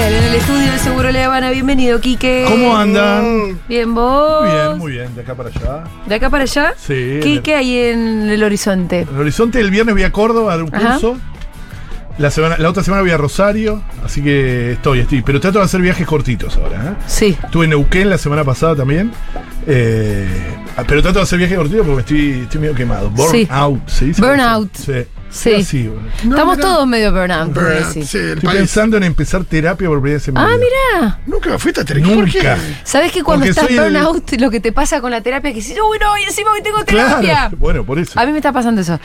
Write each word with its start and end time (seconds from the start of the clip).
Quique 0.00 0.16
en 0.16 0.24
el 0.24 0.34
estudio 0.34 0.72
de 0.72 0.78
Seguro 0.78 1.12
La 1.12 1.26
Habana. 1.26 1.50
Bienvenido, 1.50 2.00
Quique. 2.00 2.46
¿Cómo 2.48 2.74
andan? 2.74 3.58
Bien, 3.68 3.94
vos. 3.94 4.42
Muy 4.42 4.50
bien, 4.50 4.78
muy 4.78 4.92
bien. 4.92 5.14
De 5.14 5.20
acá 5.20 5.34
para 5.34 5.50
allá. 5.50 5.84
¿De 6.06 6.14
acá 6.14 6.30
para 6.30 6.44
allá? 6.44 6.72
Sí. 6.78 7.20
¿Qué, 7.22 7.40
qué 7.44 7.54
hay 7.54 7.76
en 7.76 8.30
el 8.30 8.42
horizonte? 8.42 9.00
En 9.00 9.08
el 9.14 9.20
horizonte 9.20 9.60
el 9.60 9.70
viernes 9.70 9.94
voy 9.94 10.04
a 10.04 10.10
Córdoba 10.10 10.54
a 10.54 10.56
dar 10.56 10.64
un 10.64 10.74
Ajá. 10.74 10.92
curso. 10.92 11.18
La, 12.16 12.30
semana, 12.30 12.56
la 12.58 12.70
otra 12.70 12.82
semana 12.82 13.02
voy 13.02 13.10
a 13.10 13.18
Rosario. 13.18 13.82
Así 14.02 14.22
que 14.22 14.72
estoy, 14.72 15.00
estoy. 15.00 15.20
Pero 15.20 15.38
trato 15.38 15.58
de 15.58 15.66
hacer 15.66 15.82
viajes 15.82 16.06
cortitos 16.06 16.56
ahora. 16.56 16.76
¿eh? 16.92 17.02
Sí. 17.06 17.36
Estuve 17.42 17.64
en 17.64 17.70
Neuquén 17.70 18.08
la 18.08 18.16
semana 18.18 18.42
pasada 18.42 18.76
también. 18.76 19.12
Eh, 19.66 20.26
pero 20.88 21.02
trato 21.02 21.18
de 21.18 21.24
hacer 21.24 21.38
viajes 21.38 21.58
cortitos 21.58 21.86
porque 21.86 22.00
estoy, 22.00 22.40
estoy 22.44 22.60
medio 22.62 22.74
quemado. 22.74 23.10
Burn 23.10 23.32
Sí. 23.32 23.46
out, 23.50 23.86
¿se 23.86 24.06
dice? 24.06 24.22
Burnout. 24.22 24.74
Sí. 24.76 24.92
Sí. 25.30 25.54
Así, 25.54 25.86
bueno. 25.86 26.08
Estamos 26.16 26.56
mirá. 26.56 26.68
todos 26.68 26.86
medio 26.88 27.12
burnout. 27.12 27.54
Burnout, 27.54 27.84
sí, 27.92 28.00
Estoy 28.00 28.34
país. 28.36 28.58
pensando 28.58 28.96
en 28.96 29.04
empezar 29.04 29.44
terapia 29.44 29.86
por 29.88 29.98
primera 30.00 30.18
vez 30.18 30.26
en 30.28 30.34
mi 30.34 30.40
Ah, 30.40 30.48
mirá. 30.58 31.18
Nunca 31.26 31.58
fuiste 31.58 31.80
a 31.80 31.84
terapia. 31.84 32.14
Nunca. 32.16 32.58
¿Sabes 32.82 33.12
que 33.12 33.22
cuando 33.22 33.40
Porque 33.46 33.50
estás 33.50 33.66
soy 33.66 33.76
el- 33.76 33.82
burnout, 33.92 34.32
lo 34.40 34.50
que 34.50 34.58
te 34.60 34.72
pasa 34.72 35.00
con 35.00 35.12
la 35.12 35.20
terapia 35.20 35.50
es 35.50 35.54
que 35.54 35.60
dices, 35.60 35.78
uy, 35.78 35.98
no, 36.00 36.18
y 36.18 36.24
encima 36.24 36.50
que 36.56 36.62
tengo 36.62 36.84
terapia? 36.84 37.20
Claro. 37.20 37.56
Bueno, 37.58 37.84
por 37.84 37.98
eso. 38.00 38.18
A 38.18 38.26
mí 38.26 38.32
me 38.32 38.38
está 38.38 38.52
pasando 38.52 38.80
eso. 38.80 38.98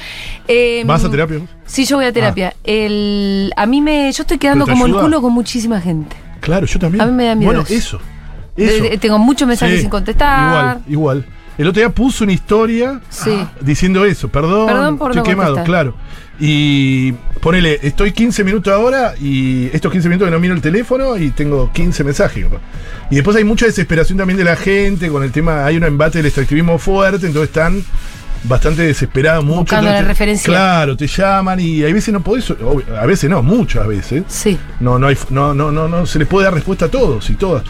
Eh, 0.48 0.84
¿Vas 0.86 1.04
a 1.04 1.12
terapia? 1.12 1.42
Sí, 1.66 1.86
yo 1.86 1.98
voy 1.98 2.06
a 2.06 2.12
terapia. 2.12 2.56
El, 2.64 3.54
a 3.56 3.66
mí 3.68 3.82
me. 3.82 4.12
Yo 4.12 4.24
estoy 4.24 4.38
quedando 4.40 4.66
¿Pero 4.66 4.76
te 4.78 4.82
como 4.82 4.96
el 4.98 5.04
culo 5.04 5.22
con 5.22 5.32
muchísima 5.34 5.80
gente. 5.80 6.16
Claro, 6.42 6.66
yo 6.66 6.80
también. 6.80 7.02
A 7.02 7.06
mí 7.06 7.12
me 7.12 7.26
da 7.26 7.36
miedo 7.36 7.52
Bueno, 7.54 7.66
eso. 7.70 8.00
Eh, 8.58 8.98
tengo 9.02 9.20
muchos 9.20 9.48
mensajes 9.48 9.76
Sí, 9.76 9.82
sin 9.82 9.90
contestar. 9.90 10.80
Igual, 10.88 11.24
igual. 11.24 11.26
El 11.58 11.68
otro 11.68 11.80
día 11.80 11.90
puso 11.90 12.24
una 12.24 12.34
historia 12.34 13.00
Sí. 13.10 13.32
diciendo 13.62 14.04
eso. 14.06 14.28
Perdón, 14.30 14.68
Perdón 14.68 14.98
por 14.98 15.12
estoy 15.12 15.20
no 15.20 15.24
quemado, 15.24 15.50
contestar. 15.56 15.66
claro. 15.66 15.96
Y 16.38 17.14
ponele, 17.40 17.80
estoy 17.82 18.12
15 18.12 18.44
minutos 18.44 18.74
ahora 18.74 19.14
y 19.20 19.68
estos 19.74 19.90
15 19.92 20.10
minutos 20.10 20.28
que 20.28 20.32
no 20.32 20.40
miro 20.40 20.54
el 20.54 20.62
teléfono 20.62 21.18
y 21.18 21.30
tengo 21.32 21.72
15 21.72 22.04
mensajes. 22.04 22.46
Y 23.10 23.16
después 23.16 23.38
hay 23.38 23.46
mucha 23.46 23.66
desesperación 23.68 24.18
también 24.18 24.38
de 24.38 24.44
la 24.44 24.58
gente 24.58 25.08
con 25.10 25.24
el 25.24 25.32
tema, 25.32 25.66
hay 25.66 25.78
un 25.78 25.86
embate 25.86 26.18
del 26.20 26.26
extractivismo 26.26 26.78
fuerte, 26.78 27.28
entonces 27.28 27.50
están 27.50 27.82
bastante 28.44 28.82
desesperados 28.84 29.46
mucho. 29.46 29.62
Buscando 29.62 29.90
la 29.92 30.00
te- 30.02 30.04
referencia. 30.08 30.46
Claro, 30.46 30.98
te 30.98 31.08
llaman 31.08 31.60
y 31.62 31.84
hay 31.84 31.94
veces 31.94 32.14
no 32.14 32.20
podés, 32.22 32.50
obvio, 32.52 32.84
a 33.00 33.06
veces 33.06 33.30
no, 33.30 33.42
muchas 33.42 33.88
veces. 33.88 34.24
Sí. 34.28 34.58
No, 34.82 35.00
no 35.00 35.08
hay, 35.08 35.18
no, 35.30 35.54
no, 35.54 35.72
no, 35.72 35.88
no 35.88 36.06
se 36.06 36.20
les 36.20 36.28
puede 36.28 36.44
dar 36.46 36.54
respuesta 36.54 36.86
a 36.86 36.90
todos 36.90 37.30
y 37.30 37.36
todas. 37.36 37.64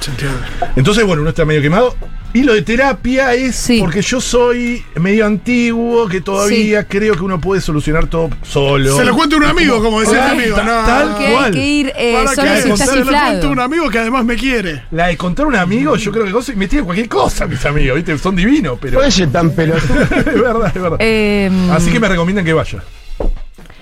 Entonces, 0.76 1.06
bueno, 1.06 1.22
uno 1.22 1.30
está 1.30 1.46
medio 1.46 1.62
quemado. 1.62 1.96
Y 2.36 2.44
lo 2.44 2.54
de 2.54 2.62
terapia 2.64 3.34
es 3.34 3.56
Sí. 3.56 3.80
porque 3.80 4.02
yo 4.02 4.20
soy 4.20 4.84
medio 4.96 5.26
antiguo, 5.26 6.08
que 6.10 6.20
todavía 6.20 6.84
creo 6.86 7.16
que 7.16 7.24
uno 7.24 7.40
puede 7.40 7.62
solucionar 7.62 8.08
todo 8.08 8.30
solo. 8.44 8.98
Se 8.98 9.06
lo 9.06 9.16
cuento 9.16 9.38
a 9.38 9.40
un 9.40 9.46
amigo, 9.46 9.82
como 9.82 10.02
decía 10.02 10.26
el 10.26 10.32
amigo. 10.40 10.56
ta- 10.58 10.64
No, 10.64 10.86
tal. 10.86 11.18
Que 11.18 11.26
hay 11.28 11.34
cual. 11.34 11.52
que 11.54 11.66
ir 11.66 11.94
eh, 11.96 12.14
¿Para 12.14 12.36
solo 12.36 12.52
qué? 12.52 12.62
si 12.62 12.70
estás 12.72 12.90
Se 12.90 12.96
lo 12.98 13.06
cuento 13.06 13.48
a 13.48 13.50
un 13.52 13.60
amigo 13.62 13.90
que 13.90 14.00
además 14.00 14.26
me 14.26 14.36
quiere. 14.36 14.84
La 14.92 15.08
de 15.08 15.16
contar 15.18 15.46
a 15.46 15.48
un 15.48 15.56
amigo, 15.56 15.96
yo 15.96 16.12
creo 16.12 16.26
que 16.26 16.56
me 16.56 16.68
tiene 16.68 16.84
cualquier 16.84 17.08
cosa, 17.08 17.48
mis 17.48 17.66
amigos, 17.66 17.96
¿viste? 17.96 18.18
Son 18.18 18.36
divinos, 18.36 18.78
pero. 18.82 19.00
Oye, 19.00 19.28
tan 19.28 19.52
pelotudo. 19.52 20.02
es 20.18 20.26
verdad, 20.26 20.68
es 20.76 20.82
verdad. 20.82 20.98
Eh, 21.00 21.50
Así 21.72 21.90
que 21.90 22.00
me 22.02 22.10
recomiendan 22.10 22.44
que 22.44 22.52
vaya. 22.54 22.84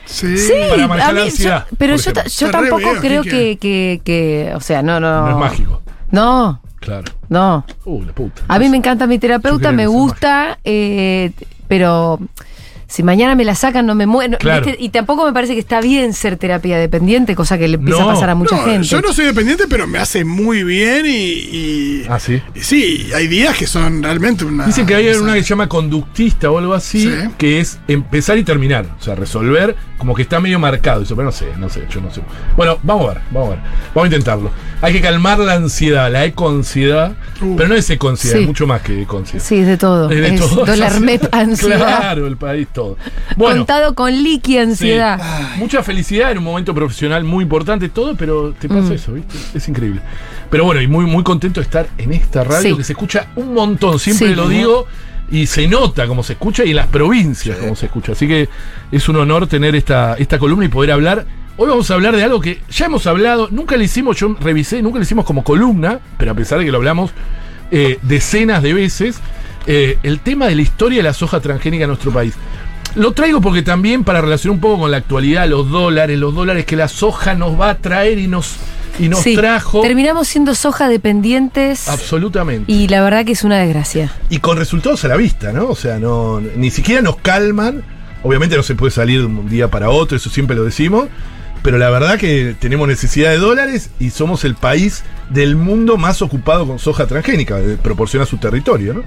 Sí. 0.06 0.38
Sí, 0.38 0.54
para 0.70 0.88
manejar 0.88 1.10
a 1.10 1.14
mí, 1.14 1.20
la 1.22 1.26
ansiedad, 1.26 1.66
yo- 1.72 1.76
pero 1.78 1.96
yo, 1.96 2.52
tampoco 2.52 2.94
creo 3.02 3.24
que, 3.24 3.58
que, 3.60 4.02
que, 4.06 4.52
o 4.56 4.60
sea, 4.62 4.84
no, 4.84 5.00
no. 5.00 5.22
No 5.26 5.30
es 5.32 5.38
mágico. 5.38 5.82
No, 6.12 6.62
Claro. 6.84 7.12
no. 7.30 7.66
Uh, 7.86 8.04
la 8.04 8.14
puta. 8.14 8.42
A 8.48 8.60
mí 8.60 8.70
me 8.70 8.78
encanta 8.78 9.08
mi 9.08 9.20
terapeuta, 9.20 9.72
me 9.72 9.88
gusta, 9.88 10.60
eh, 10.64 11.32
pero 11.68 12.20
si 12.88 13.02
mañana 13.02 13.34
me 13.34 13.44
la 13.44 13.56
sacan 13.56 13.88
no 13.88 13.96
me 13.96 14.06
muero. 14.06 14.38
Y 14.78 14.90
tampoco 14.90 15.26
me 15.26 15.34
parece 15.34 15.54
que 15.56 15.60
está 15.60 15.82
bien 15.82 16.14
ser 16.14 16.38
terapia 16.38 16.78
dependiente, 16.78 17.34
cosa 17.36 17.58
que 17.58 17.68
le 17.68 17.76
empieza 17.76 18.02
No, 18.02 18.10
a 18.10 18.14
pasar 18.14 18.30
a 18.30 18.36
mucha 18.36 18.56
No, 18.56 18.64
gente. 18.66 18.88
Yo 18.88 19.02
no 19.02 19.12
soy 19.14 19.26
dependiente, 19.26 19.64
pero 19.68 19.88
me 19.88 19.98
hace 19.98 20.24
muy 20.26 20.64
bien 20.64 21.06
y. 21.08 21.10
y- 21.10 22.06
Ah, 22.10 22.20
sí. 22.20 22.40
y 22.54 22.60
sí, 22.60 23.10
hay 23.16 23.28
días 23.28 23.58
que 23.58 23.66
son 23.66 24.04
realmente 24.04 24.46
una. 24.46 24.66
Dicen 24.68 24.86
que 24.86 24.94
hay 24.94 25.08
una 25.16 25.34
que 25.34 25.42
se 25.42 25.50
llama 25.50 25.68
conductista 25.70 26.52
o 26.52 26.58
algo 26.60 26.74
así, 26.76 27.02
Sí. 27.04 27.10
que 27.38 27.60
es 27.62 27.80
empezar 27.88 28.38
y 28.38 28.44
terminar. 28.44 28.86
O 29.00 29.04
sea, 29.04 29.16
resolver 29.16 29.76
como 30.04 30.14
que 30.16 30.24
está 30.24 30.42
medio 30.42 30.60
marcado. 30.60 31.02
Eso, 31.04 31.16
pero 31.16 31.28
no 31.28 31.32
sé, 31.32 31.48
no 31.58 31.70
sé, 31.70 31.86
yo 31.90 32.02
no 32.02 32.12
sé. 32.14 32.20
Bueno, 32.58 32.78
vamos 32.84 33.06
a 33.10 33.14
ver, 33.14 33.22
vamos 33.32 33.48
a 33.48 33.52
ver. 33.52 33.60
Vamos 33.96 34.04
a 34.04 34.08
intentarlo. 34.08 34.52
Hay 34.82 34.92
que 34.92 35.00
calmar 35.00 35.40
la 35.40 35.54
ansiedad, 35.54 36.12
la 36.12 36.26
econsiedad. 36.26 37.14
Uh. 37.42 37.56
Pero 37.56 37.70
no 37.70 37.76
es 37.76 37.90
econsiedad, 37.90 38.36
Sí. 38.36 38.42
es 38.42 38.48
mucho 38.48 38.68
más 38.68 38.82
que 38.82 39.02
econsiedad. 39.02 39.42
Sí, 39.46 39.60
es 39.60 39.68
de 39.68 39.78
todo. 39.78 40.10
Es 40.10 40.20
de 40.20 40.36
es 40.36 40.42
todo. 40.42 40.66
dólar 40.66 41.00
MEP, 41.00 41.24
ansiedad. 41.34 41.78
Claro, 41.78 42.28
el 42.28 42.36
país 42.36 42.68
todo. 42.74 42.98
Bueno, 43.38 43.60
Contado 43.60 43.96
con 43.96 44.12
liqui, 44.12 44.58
ansiedad. 44.58 45.20
Sí. 45.54 45.60
Mucha 45.60 45.82
felicidad 45.84 46.32
en 46.34 46.40
un 46.40 46.44
momento 46.44 46.76
profesional 46.76 47.24
muy 47.24 47.44
importante, 47.44 47.88
todo, 47.88 48.14
pero 48.18 48.52
te 48.60 48.68
pasa 48.68 48.82
Mm. 48.90 48.92
eso, 48.92 49.14
¿viste? 49.14 49.38
Es 49.56 49.66
increíble. 49.70 50.02
Pero 50.50 50.66
bueno, 50.66 50.82
y 50.82 50.88
muy, 50.88 51.06
muy 51.06 51.24
contento 51.24 51.62
de 51.62 51.64
estar 51.64 51.88
en 51.98 52.12
esta 52.12 52.44
radio 52.44 52.72
Sí. 52.72 52.78
que 52.78 52.84
se 52.84 52.92
escucha 52.94 53.28
un 53.38 53.54
montón, 53.54 54.00
siempre 54.00 54.28
Sí. 54.28 54.36
lo 54.36 54.50
digo, 54.50 54.86
y 55.32 55.48
se 55.48 55.68
nota 55.68 56.08
cómo 56.08 56.24
se 56.24 56.34
escucha 56.34 56.64
y 56.66 56.72
en 56.72 56.78
las 56.78 56.88
provincias 56.88 57.58
cómo 57.58 57.76
se 57.76 57.88
escucha. 57.88 58.12
Así 58.12 58.28
que 58.28 58.50
es 58.92 59.10
un 59.10 59.16
honor 59.16 59.48
tener 59.48 59.76
esta, 59.76 60.16
esta 60.16 60.38
columna 60.40 60.66
y 60.66 60.70
poder 60.70 60.92
hablar. 60.92 61.26
Hoy 61.58 61.70
vamos 61.70 61.90
a 61.92 61.94
hablar 61.94 62.16
de 62.16 62.24
algo 62.24 62.40
que 62.40 62.62
ya 62.70 62.88
hemos 62.88 63.06
hablado, 63.06 63.48
nunca 63.52 63.78
le 63.78 63.84
hicimos, 63.84 64.18
yo 64.18 64.36
revisé, 64.40 64.82
nunca 64.82 64.98
le 64.98 65.04
hicimos 65.04 65.26
como 65.26 65.44
columna, 65.44 66.00
pero 66.18 66.32
a 66.32 66.36
pesar 66.36 66.60
de 66.60 66.66
que 66.66 66.72
lo 66.72 66.78
hablamos 66.78 67.12
eh, 67.70 68.00
decenas 68.02 68.64
de 68.64 68.74
veces, 68.74 69.20
eh, 69.68 69.98
el 70.04 70.20
tema 70.20 70.48
de 70.48 70.56
la 70.56 70.62
historia 70.62 70.98
de 70.98 71.04
la 71.04 71.14
soja 71.14 71.40
transgénica 71.40 71.84
en 71.84 71.90
nuestro 71.90 72.12
país. 72.12 72.34
Lo 72.96 73.14
traigo 73.14 73.42
porque 73.42 73.64
también 73.64 74.04
para 74.04 74.22
relacionar 74.22 74.56
un 74.56 74.62
poco 74.62 74.82
con 74.82 74.92
la 74.92 74.98
actualidad, 74.98 75.48
los 75.48 75.70
dólares, 75.70 76.20
los 76.20 76.36
dólares 76.36 76.66
que 76.66 76.76
la 76.76 76.88
soja 76.88 77.34
nos 77.34 77.60
va 77.60 77.72
a 77.72 77.78
traer 77.78 78.20
y 78.20 78.28
nos, 78.28 78.58
y 79.00 79.10
nos 79.10 79.22
Sí, 79.22 79.36
trajo. 79.36 79.82
Terminamos 79.82 80.28
siendo 80.28 80.56
soja 80.56 80.88
dependientes. 80.90 81.88
Absolutamente. 81.88 82.72
Y 82.72 82.88
la 82.88 83.02
verdad 83.02 83.26
que 83.26 83.32
es 83.34 83.44
una 83.44 83.58
desgracia. 83.58 84.12
Y 84.30 84.40
con 84.40 84.58
resultados 84.58 85.04
a 85.06 85.08
la 85.08 85.18
vista, 85.18 85.52
¿no? 85.52 85.68
O 85.68 85.76
sea, 85.76 86.00
no, 86.00 86.42
ni 86.42 86.72
siquiera 86.72 87.02
nos 87.02 87.18
calman. 87.18 87.84
Obviamente 88.24 88.56
no 88.56 88.64
se 88.64 88.76
puede 88.76 88.92
salir 88.92 89.20
de 89.20 89.26
un 89.26 89.50
día 89.50 89.70
para 89.70 89.90
otro, 89.90 90.16
eso 90.16 90.30
siempre 90.30 90.56
lo 90.56 90.64
decimos. 90.64 91.08
Pero 91.64 91.78
la 91.78 91.90
verdad 91.90 92.20
que 92.20 92.56
tenemos 92.60 92.88
necesidad 92.90 93.32
de 93.32 93.38
dólares 93.38 93.90
y 94.00 94.10
somos 94.10 94.44
el 94.44 94.56
país 94.56 95.04
del 95.30 95.56
mundo 95.56 95.96
más 95.98 96.22
ocupado 96.22 96.68
con 96.68 96.78
soja 96.78 97.08
transgénica, 97.08 97.58
eh, 97.60 97.78
proporciona 97.82 98.26
su 98.26 98.38
territorio, 98.38 98.94
¿no? 98.94 99.04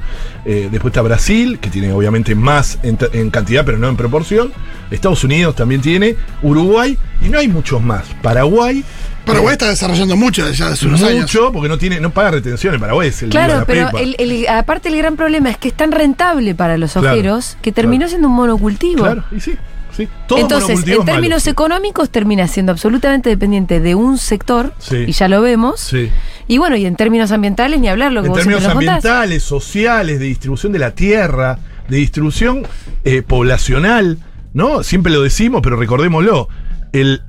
Eh, 0.46 0.68
después 0.72 0.90
está 0.92 1.02
Brasil, 1.02 1.58
que 1.60 1.68
tiene 1.68 1.92
obviamente 1.92 2.34
más 2.34 2.78
en, 2.82 3.30
cantidad, 3.30 3.64
pero 3.64 3.76
no 3.76 3.88
en 3.88 3.96
proporción. 3.96 4.52
Estados 4.90 5.22
Unidos 5.22 5.54
también 5.54 5.82
tiene, 5.82 6.16
Uruguay, 6.42 6.96
y 7.20 7.28
no 7.28 7.38
hay 7.38 7.48
muchos 7.48 7.82
más. 7.82 8.04
Paraguay. 8.22 8.82
Paraguay 9.26 9.52
está 9.52 9.68
desarrollando 9.68 10.16
mucho 10.16 10.48
ya 10.50 10.68
hace 10.68 10.86
unos 10.86 11.02
años. 11.02 11.22
mucho, 11.22 11.52
porque 11.52 11.68
no 11.68 11.76
tiene, 11.76 12.00
no 12.00 12.10
paga 12.10 12.30
retenciones. 12.32 12.80
Paraguay 12.80 13.08
es 13.08 13.22
el 13.22 13.28
Claro, 13.30 13.58
la 13.58 13.64
pero 13.66 13.90
el, 13.98 14.16
el- 14.18 14.48
aparte 14.48 14.88
el 14.88 14.96
gran 14.96 15.16
problema 15.16 15.50
es 15.50 15.58
que 15.58 15.68
es 15.68 15.74
tan 15.74 15.92
rentable 15.92 16.54
para 16.54 16.78
los 16.78 16.92
Claro, 16.92 17.08
ojeros 17.10 17.58
que 17.60 17.70
terminó 17.72 18.00
claro. 18.02 18.08
siendo 18.10 18.28
un 18.28 18.34
monocultivo. 18.34 19.02
Claro, 19.02 19.24
y 19.32 19.40
sí, 19.40 19.56
sí. 19.96 20.08
Entonces, 20.36 20.82
en 20.86 20.90
malo, 20.90 21.04
términos 21.04 21.46
económicos 21.46 22.10
termina 22.10 22.46
siendo 22.48 22.72
absolutamente 22.72 23.28
dependiente 23.30 23.80
de 23.80 23.94
un 23.94 24.18
sector, 24.18 24.74
Sí. 24.78 25.04
y 25.06 25.12
ya 25.12 25.28
lo 25.28 25.40
vemos. 25.42 25.80
Sí. 25.80 26.10
Y 26.48 26.58
bueno, 26.58 26.76
y 26.76 26.86
en 26.86 26.96
términos 26.96 27.32
ambientales 27.32 27.80
ni 27.80 27.88
hablar 27.88 28.12
lo 28.12 28.22
que 28.22 28.28
en 28.28 28.34
términos 28.34 28.64
ambientales, 28.64 29.42
sociales, 29.42 30.18
de 30.18 30.26
distribución 30.26 30.72
de 30.72 30.78
la 30.78 30.92
tierra, 30.92 31.58
de 31.88 31.96
distribución 31.96 32.64
eh, 33.04 33.22
poblacional, 33.22 34.18
¿no? 34.52 34.82
Siempre 34.82 35.12
lo 35.12 35.22
decimos, 35.22 35.60
pero 35.62 35.76
recordémoslo. 35.76 36.48
El 36.92 37.22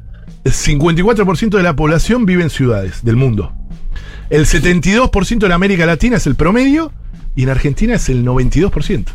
54% 0.46 1.58
de 1.58 1.64
la 1.64 1.76
población 1.76 2.26
vive 2.26 2.44
en 2.44 2.50
ciudades 2.50 3.04
del 3.04 3.16
mundo. 3.16 3.54
El 4.30 4.46
72% 4.46 5.40
de 5.40 5.50
la 5.50 5.56
América 5.56 5.86
Latina 5.86 6.18
es 6.18 6.28
el 6.28 6.36
promedio 6.36 6.92
y 7.36 7.44
en 7.44 7.50
Argentina 7.50 7.96
es 7.96 8.10
el 8.10 8.26
92%. 8.26 9.06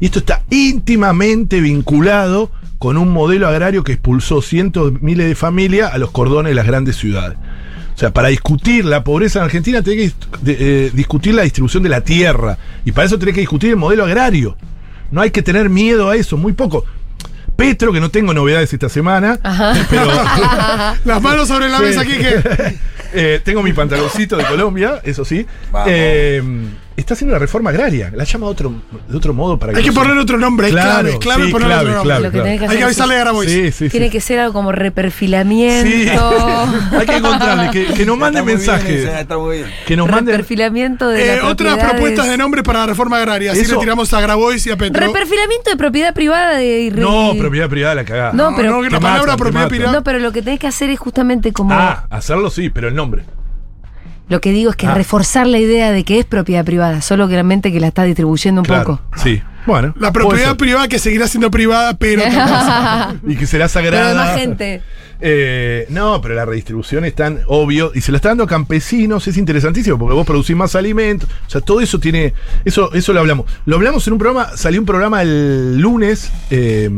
Y 0.00 0.06
esto 0.06 0.20
está 0.20 0.42
íntimamente 0.50 1.60
vinculado 1.60 2.50
con 2.82 2.96
un 2.98 3.10
modelo 3.10 3.46
agrario 3.46 3.84
que 3.84 3.92
expulsó 3.92 4.42
cientos 4.42 4.92
de 4.92 4.98
miles 5.02 5.28
de 5.28 5.36
familias 5.36 5.94
a 5.94 5.98
los 5.98 6.10
cordones 6.10 6.50
de 6.50 6.56
las 6.56 6.66
grandes 6.66 6.96
ciudades. 6.96 7.38
O 7.94 7.96
sea, 7.96 8.10
para 8.12 8.26
discutir 8.26 8.84
la 8.84 9.04
pobreza 9.04 9.38
en 9.38 9.44
Argentina 9.44 9.82
tenés 9.82 10.16
que 10.44 10.56
eh, 10.58 10.90
discutir 10.92 11.32
la 11.32 11.42
distribución 11.42 11.84
de 11.84 11.88
la 11.90 12.00
tierra. 12.00 12.58
Y 12.84 12.90
para 12.90 13.06
eso 13.06 13.20
tenés 13.20 13.36
que 13.36 13.40
discutir 13.42 13.70
el 13.70 13.76
modelo 13.76 14.04
agrario. 14.04 14.56
No 15.12 15.20
hay 15.20 15.30
que 15.30 15.42
tener 15.42 15.70
miedo 15.70 16.10
a 16.10 16.16
eso, 16.16 16.36
muy 16.36 16.54
poco. 16.54 16.84
Petro, 17.54 17.92
que 17.92 18.00
no 18.00 18.10
tengo 18.10 18.34
novedades 18.34 18.72
esta 18.72 18.88
semana, 18.88 19.38
Ajá. 19.44 19.74
pero 19.88 20.06
Las 21.04 21.22
manos 21.22 21.46
sobre 21.46 21.68
la 21.68 21.78
Sí. 21.78 21.84
mesa 21.84 22.00
aquí 22.00 22.14
que. 22.18 22.34
eh, 23.14 23.40
tengo 23.44 23.62
mi 23.62 23.72
pantaloncito 23.72 24.36
de 24.36 24.44
Colombia, 24.44 25.00
eso 25.04 25.24
sí. 25.24 25.46
Vamos. 25.70 25.88
Eh, 25.88 26.42
está 26.96 27.14
haciendo 27.14 27.34
una 27.34 27.38
reforma 27.38 27.70
agraria. 27.70 28.10
La 28.14 28.24
llama 28.24 28.46
de 28.46 28.52
otro, 28.52 28.74
de 29.08 29.16
otro 29.16 29.34
modo 29.34 29.58
para 29.58 29.72
Hay 29.76 29.82
que 29.82 29.88
no 29.90 29.94
se- 29.94 29.98
poner 30.00 30.16
otro 30.18 30.38
nombre, 30.38 30.66
es 30.68 30.72
Claro, 30.72 30.90
clave, 30.90 31.10
es 31.10 31.18
clave 31.18 31.46
sí, 31.46 31.52
poner 31.52 31.68
otro 31.68 31.84
nombre. 31.84 32.02
clave. 32.02 32.22
Lo 32.24 32.30
que 32.30 32.38
tenés 32.38 32.60
que 32.60 32.66
Hay 32.66 32.76
que 32.78 32.84
avisarle 32.84 33.14
a 33.16 33.18
Grabois. 33.18 33.50
Sí, 33.50 33.72
sí, 33.72 33.88
Tiene 33.88 34.06
sí. 34.06 34.12
que 34.12 34.20
ser 34.20 34.38
algo 34.40 34.52
como 34.52 34.72
reperfilamiento. 34.72 35.90
Sí. 35.90 36.08
Hay 36.98 37.06
que 37.06 37.16
encontrarle, 37.16 37.70
que, 37.70 37.94
que 37.94 38.06
nos 38.06 38.18
mande 38.18 38.42
mensajes. 38.42 39.04
esa, 39.04 39.20
Está 39.20 39.38
muy 39.38 39.58
bien. 39.58 39.70
Que 39.86 39.96
nos 39.96 40.08
mande. 40.08 40.32
Reperfilamiento 40.32 41.08
de 41.08 41.34
Eh, 41.36 41.40
otras 41.42 41.78
propuestas 41.78 42.28
de 42.28 42.36
nombre 42.36 42.62
para 42.62 42.80
la 42.80 42.86
reforma 42.86 43.16
agraria. 43.18 43.52
Así 43.52 43.60
Eso- 43.62 43.74
le 43.74 43.80
tiramos 43.80 44.12
a 44.12 44.20
Grabois 44.20 44.66
y 44.66 44.70
a 44.70 44.76
Petro. 44.76 45.06
Reperfilamiento 45.06 45.70
de 45.70 45.76
propiedad 45.76 46.14
privada 46.14 46.56
de 46.56 46.92
No, 46.94 47.32
propiedad 47.38 47.68
privada 47.68 47.94
la 47.94 48.04
cagada. 48.04 48.32
No, 48.32 48.54
pero- 48.56 48.70
no, 48.76 48.82
que 48.82 48.90
la 48.90 49.00
palabra 49.00 49.36
propiedad 49.36 49.68
privada. 49.68 49.92
No, 49.92 50.02
pero 50.04 50.18
lo 50.18 50.32
que 50.32 50.42
tenés 50.42 50.60
que 50.60 50.66
hacer 50.66 50.90
es 50.90 50.98
justamente 50.98 51.52
como. 51.52 51.72
Ah, 51.74 52.06
hacerlo 52.10 52.50
sí, 52.50 52.70
pero 52.70 52.88
el 52.88 52.94
nombre. 52.94 53.24
Lo 54.28 54.40
que 54.40 54.50
digo 54.52 54.70
es 54.70 54.76
que 54.76 54.86
Ah. 54.86 54.94
reforzar 54.94 55.46
la 55.46 55.58
idea 55.58 55.92
de 55.92 56.04
que 56.04 56.18
es 56.18 56.24
propiedad 56.24 56.64
privada, 56.64 57.02
solo 57.02 57.26
que 57.28 57.34
realmente 57.34 57.70
que 57.72 57.80
la 57.80 57.88
está 57.88 58.04
distribuyendo 58.04 58.60
un 58.62 58.64
Claro. 58.66 58.84
poco. 58.84 59.18
Sí. 59.22 59.42
Bueno. 59.66 59.94
La 59.98 60.10
propiedad 60.12 60.56
privada 60.56 60.88
que 60.88 60.98
seguirá 60.98 61.28
siendo 61.28 61.50
privada, 61.50 61.96
pero. 61.96 62.22
Y 63.26 63.36
que 63.36 63.46
será 63.46 63.64
Pero 63.66 63.68
sagrada. 63.68 64.08
de 64.08 64.14
más 64.14 64.36
gente. 64.36 64.82
Eh, 65.24 65.86
no, 65.88 66.20
pero 66.20 66.34
la 66.34 66.44
redistribución 66.44 67.04
es 67.04 67.14
tan 67.14 67.40
obvio 67.46 67.92
y 67.94 68.00
se 68.00 68.10
la 68.10 68.16
está 68.16 68.30
dando 68.30 68.42
a 68.42 68.48
campesinos, 68.48 69.28
es 69.28 69.36
interesantísimo 69.36 69.96
porque 69.96 70.14
vos 70.14 70.26
producís 70.26 70.56
más 70.56 70.74
alimentos, 70.74 71.30
o 71.46 71.48
sea, 71.50 71.60
todo 71.60 71.80
eso 71.80 72.00
tiene, 72.00 72.34
eso, 72.64 72.92
eso 72.92 73.12
lo 73.12 73.20
hablamos. 73.20 73.46
Lo 73.64 73.76
hablamos 73.76 74.04
en 74.08 74.14
un 74.14 74.18
programa, 74.18 74.56
salió 74.56 74.80
un 74.80 74.86
programa 74.86 75.22
el 75.22 75.78
lunes, 75.78 76.32
eh, 76.50 76.90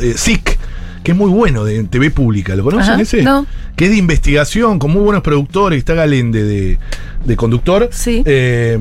eh, 0.00 0.14
SIC, 0.16 0.58
que 1.02 1.12
es 1.12 1.16
muy 1.16 1.30
bueno 1.30 1.64
de 1.64 1.82
TV 1.84 2.10
pública, 2.10 2.54
¿lo 2.56 2.64
conocen 2.64 2.94
Ajá, 2.94 3.02
ese? 3.02 3.22
no. 3.22 3.46
Que 3.76 3.86
es 3.86 3.90
de 3.90 3.96
investigación, 3.96 4.78
con 4.78 4.90
muy 4.92 5.02
buenos 5.02 5.22
productores, 5.22 5.78
está 5.78 5.94
Galende 5.94 6.42
de, 6.44 6.78
de 7.24 7.36
conductor. 7.36 7.88
Sí. 7.90 8.22
Eh, 8.26 8.78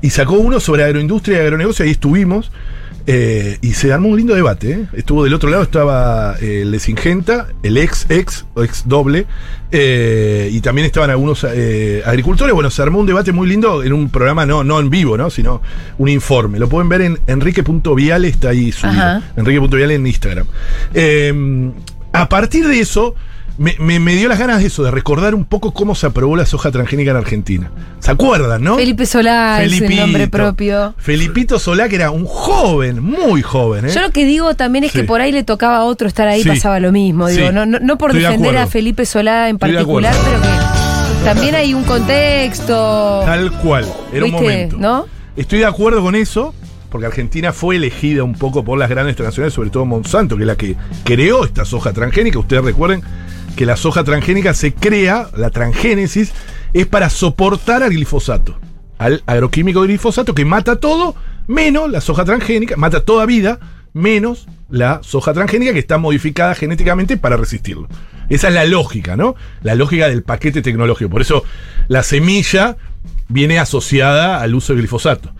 y 0.00 0.10
sacó 0.10 0.34
uno 0.34 0.60
sobre 0.60 0.84
agroindustria 0.84 1.38
y 1.38 1.40
agronegocio, 1.40 1.84
ahí 1.84 1.90
estuvimos. 1.90 2.50
Eh, 3.10 3.56
y 3.62 3.72
se 3.72 3.90
armó 3.90 4.10
un 4.10 4.18
lindo 4.18 4.34
debate. 4.34 4.70
¿eh? 4.70 4.86
Estuvo 4.92 5.24
del 5.24 5.32
otro 5.32 5.48
lado, 5.48 5.62
estaba 5.62 6.36
eh, 6.42 6.60
el 6.60 6.72
de 6.72 6.78
Singenta, 6.78 7.46
el 7.62 7.78
ex 7.78 8.04
ex 8.10 8.44
o 8.52 8.62
ex 8.62 8.86
doble, 8.86 9.24
eh, 9.72 10.50
y 10.52 10.60
también 10.60 10.84
estaban 10.84 11.08
algunos 11.08 11.42
agricultores. 11.42 12.54
Bueno, 12.54 12.68
se 12.68 12.82
armó 12.82 12.98
un 12.98 13.06
debate 13.06 13.32
muy 13.32 13.48
lindo 13.48 13.82
en 13.82 13.94
un 13.94 14.10
programa, 14.10 14.44
no, 14.44 14.62
no 14.62 14.78
en 14.78 14.90
vivo, 14.90 15.16
¿no? 15.16 15.30
sino 15.30 15.62
un 15.96 16.10
informe. 16.10 16.58
Lo 16.58 16.68
pueden 16.68 16.90
ver 16.90 17.00
en 17.00 17.18
enrique.viale, 17.26 18.28
está 18.28 18.50
ahí 18.50 18.72
subido. 18.72 19.22
Enrique.viale 19.38 19.94
en 19.94 20.06
Instagram. 20.06 20.46
A 22.12 22.28
partir 22.28 22.68
de 22.68 22.78
eso, 22.78 23.14
me, 23.58 23.74
me- 23.78 23.98
me 24.00 24.14
dio 24.14 24.28
las 24.28 24.38
ganas 24.38 24.60
de 24.60 24.66
eso, 24.66 24.82
de 24.84 24.90
recordar 24.90 25.34
un 25.34 25.44
poco 25.44 25.72
cómo 25.72 25.94
se 25.94 26.06
aprobó 26.06 26.36
la 26.36 26.46
soja 26.46 26.70
transgénica 26.70 27.10
en 27.10 27.16
Argentina. 27.16 27.70
¿Se 27.98 28.10
acuerdan, 28.10 28.62
no? 28.62 28.76
Felipe 28.76 29.04
Solá 29.04 29.62
es 29.62 29.80
el 29.80 29.96
nombre 29.96 30.28
propio. 30.28 30.94
Felipito 30.98 31.58
Solá, 31.58 31.88
que 31.88 31.96
era 31.96 32.10
un 32.10 32.24
joven, 32.24 33.02
muy 33.02 33.42
joven, 33.42 33.86
¿eh? 33.86 33.90
Yo 33.94 34.00
lo 34.00 34.10
que 34.10 34.24
digo 34.24 34.54
también 34.54 34.84
es 34.84 34.92
Sí. 34.92 34.98
que 35.00 35.04
por 35.04 35.20
ahí 35.20 35.32
le 35.32 35.42
tocaba 35.42 35.78
a 35.78 35.84
otro 35.84 36.06
estar 36.08 36.28
ahí, 36.28 36.42
Sí. 36.42 36.48
pasaba 36.48 36.78
lo 36.80 36.92
mismo. 36.92 37.26
Digo, 37.28 37.48
Sí. 37.48 37.54
no, 37.54 37.66
no, 37.66 37.78
no 37.80 37.98
por 37.98 38.10
Estoy 38.10 38.22
de 38.22 38.28
defender 38.28 38.56
a. 38.58 38.66
Felipe 38.68 39.04
Solá 39.04 39.48
en 39.48 39.58
particular, 39.58 40.14
pero 40.24 40.40
que 40.40 41.24
también 41.24 41.54
hay 41.56 41.74
un 41.74 41.82
contexto. 41.84 43.22
Tal 43.24 43.50
cual, 43.60 43.84
era 44.12 44.24
un 44.24 44.30
momento. 44.32 44.76
¿No? 44.78 45.06
Estoy 45.36 45.58
de 45.60 45.66
acuerdo 45.66 46.00
con 46.02 46.14
eso, 46.14 46.54
porque 46.90 47.06
Argentina 47.06 47.52
fue 47.52 47.76
elegida 47.76 48.22
un 48.24 48.34
poco 48.34 48.64
por 48.64 48.78
las 48.78 48.88
grandes 48.88 49.16
transnacionales, 49.16 49.54
sobre 49.54 49.70
todo 49.70 49.84
Monsanto, 49.84 50.36
que 50.36 50.42
es 50.42 50.46
la 50.46 50.56
que 50.56 50.76
creó 51.04 51.44
esta 51.44 51.64
soja 51.64 51.92
transgénica. 51.92 52.38
Ustedes 52.38 52.64
recuerden 52.64 53.02
que 53.58 53.66
la 53.66 53.76
soja 53.76 54.04
transgénica 54.04 54.54
se 54.54 54.72
crea, 54.72 55.30
la 55.36 55.50
transgénesis, 55.50 56.32
es 56.74 56.86
para 56.86 57.10
soportar 57.10 57.82
al 57.82 57.90
glifosato, 57.90 58.56
al 58.98 59.24
agroquímico 59.26 59.82
glifosato 59.82 60.32
que 60.32 60.44
mata 60.44 60.76
todo, 60.76 61.16
menos 61.48 61.90
la 61.90 62.00
soja 62.00 62.24
transgénica, 62.24 62.76
mata 62.76 63.00
toda 63.00 63.26
vida, 63.26 63.58
menos 63.92 64.46
la 64.70 65.00
soja 65.02 65.32
transgénica 65.32 65.72
que 65.72 65.80
está 65.80 65.98
modificada 65.98 66.54
genéticamente 66.54 67.16
para 67.16 67.36
resistirlo. 67.36 67.88
Esa 68.28 68.46
es 68.46 68.54
la 68.54 68.64
lógica, 68.64 69.16
¿no? 69.16 69.34
La 69.62 69.74
lógica 69.74 70.08
del 70.08 70.22
paquete 70.22 70.62
tecnológico. 70.62 71.10
Por 71.10 71.22
eso 71.22 71.42
la 71.88 72.04
semilla 72.04 72.76
viene 73.26 73.58
asociada 73.58 74.40
al 74.40 74.54
uso 74.54 74.72
de 74.72 74.78
glifosato. 74.78 75.34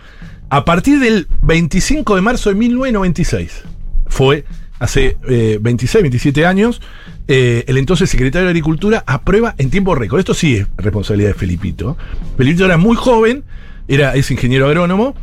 A 0.50 0.64
partir 0.64 0.98
del 0.98 1.28
25 1.42 2.16
de 2.16 2.22
marzo 2.22 2.48
de 2.48 2.56
1996, 2.56 3.62
fue 4.08 4.44
hace 4.80 5.16
eh, 5.28 5.58
26, 5.60 6.02
27 6.02 6.46
años, 6.46 6.80
eh, 7.28 7.64
el 7.68 7.76
entonces 7.78 8.08
secretario 8.10 8.46
de 8.46 8.50
Agricultura 8.50 9.04
aprueba 9.06 9.54
en 9.58 9.70
tiempo 9.70 9.94
récord. 9.94 10.18
Esto 10.18 10.34
sí 10.34 10.56
es 10.56 10.66
responsabilidad 10.76 11.28
de 11.30 11.34
Felipito. 11.34 11.96
Felipito 12.36 12.64
era 12.64 12.76
muy 12.78 12.96
joven, 12.96 13.44
era, 13.86 14.14
es 14.14 14.30
ingeniero 14.30 14.66
agrónomo. 14.66 15.14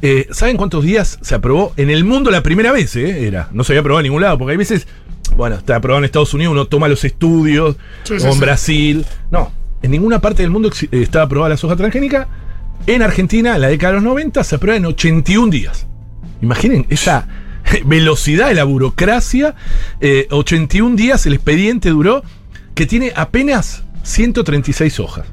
Eh, 0.00 0.28
¿Saben 0.30 0.56
cuántos 0.56 0.84
días 0.84 1.18
se 1.22 1.34
aprobó 1.34 1.72
en 1.76 1.90
el 1.90 2.04
mundo 2.04 2.30
la 2.30 2.42
primera 2.42 2.70
vez? 2.72 2.94
eh? 2.96 3.26
Era, 3.26 3.48
no 3.52 3.64
se 3.64 3.72
había 3.72 3.80
aprobado 3.80 4.00
en 4.00 4.04
ningún 4.04 4.22
lado, 4.22 4.38
porque 4.38 4.52
hay 4.52 4.56
veces, 4.56 4.86
bueno, 5.36 5.56
está 5.56 5.76
aprobado 5.76 5.98
en 5.98 6.04
Estados 6.04 6.32
Unidos, 6.34 6.52
uno 6.52 6.66
toma 6.66 6.86
los 6.86 7.04
estudios, 7.04 7.76
Sí, 8.04 8.14
o 8.14 8.20
sí, 8.20 8.26
en 8.26 8.32
sí. 8.34 8.38
Brasil. 8.38 9.04
No, 9.32 9.50
en 9.82 9.90
ninguna 9.90 10.20
parte 10.20 10.42
del 10.42 10.50
mundo 10.52 10.70
estaba 10.92 11.24
aprobada 11.24 11.50
la 11.50 11.56
soja 11.56 11.74
transgénica. 11.74 12.28
En 12.86 13.02
Argentina, 13.02 13.56
en 13.56 13.60
la 13.60 13.68
década 13.68 13.94
de 13.94 13.96
los 13.96 14.04
90, 14.04 14.44
se 14.44 14.54
aprueba 14.54 14.76
en 14.76 14.86
81 14.86 15.50
días. 15.50 15.88
Imaginen 16.40 16.86
esa 16.88 17.26
velocidad 17.84 18.48
de 18.48 18.54
la 18.54 18.64
burocracia. 18.64 19.54
eh, 20.00 20.26
81 20.30 20.96
días 20.96 21.26
el 21.26 21.34
expediente 21.34 21.90
duró, 21.90 22.22
que 22.74 22.86
tiene 22.86 23.12
apenas 23.16 23.84
136 24.02 25.00
hojas. 25.00 25.26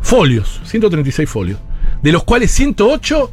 Folios, 0.00 0.60
136 0.64 1.28
folios. 1.28 1.58
De 2.02 2.12
los 2.12 2.24
cuales 2.24 2.50
108 2.52 3.32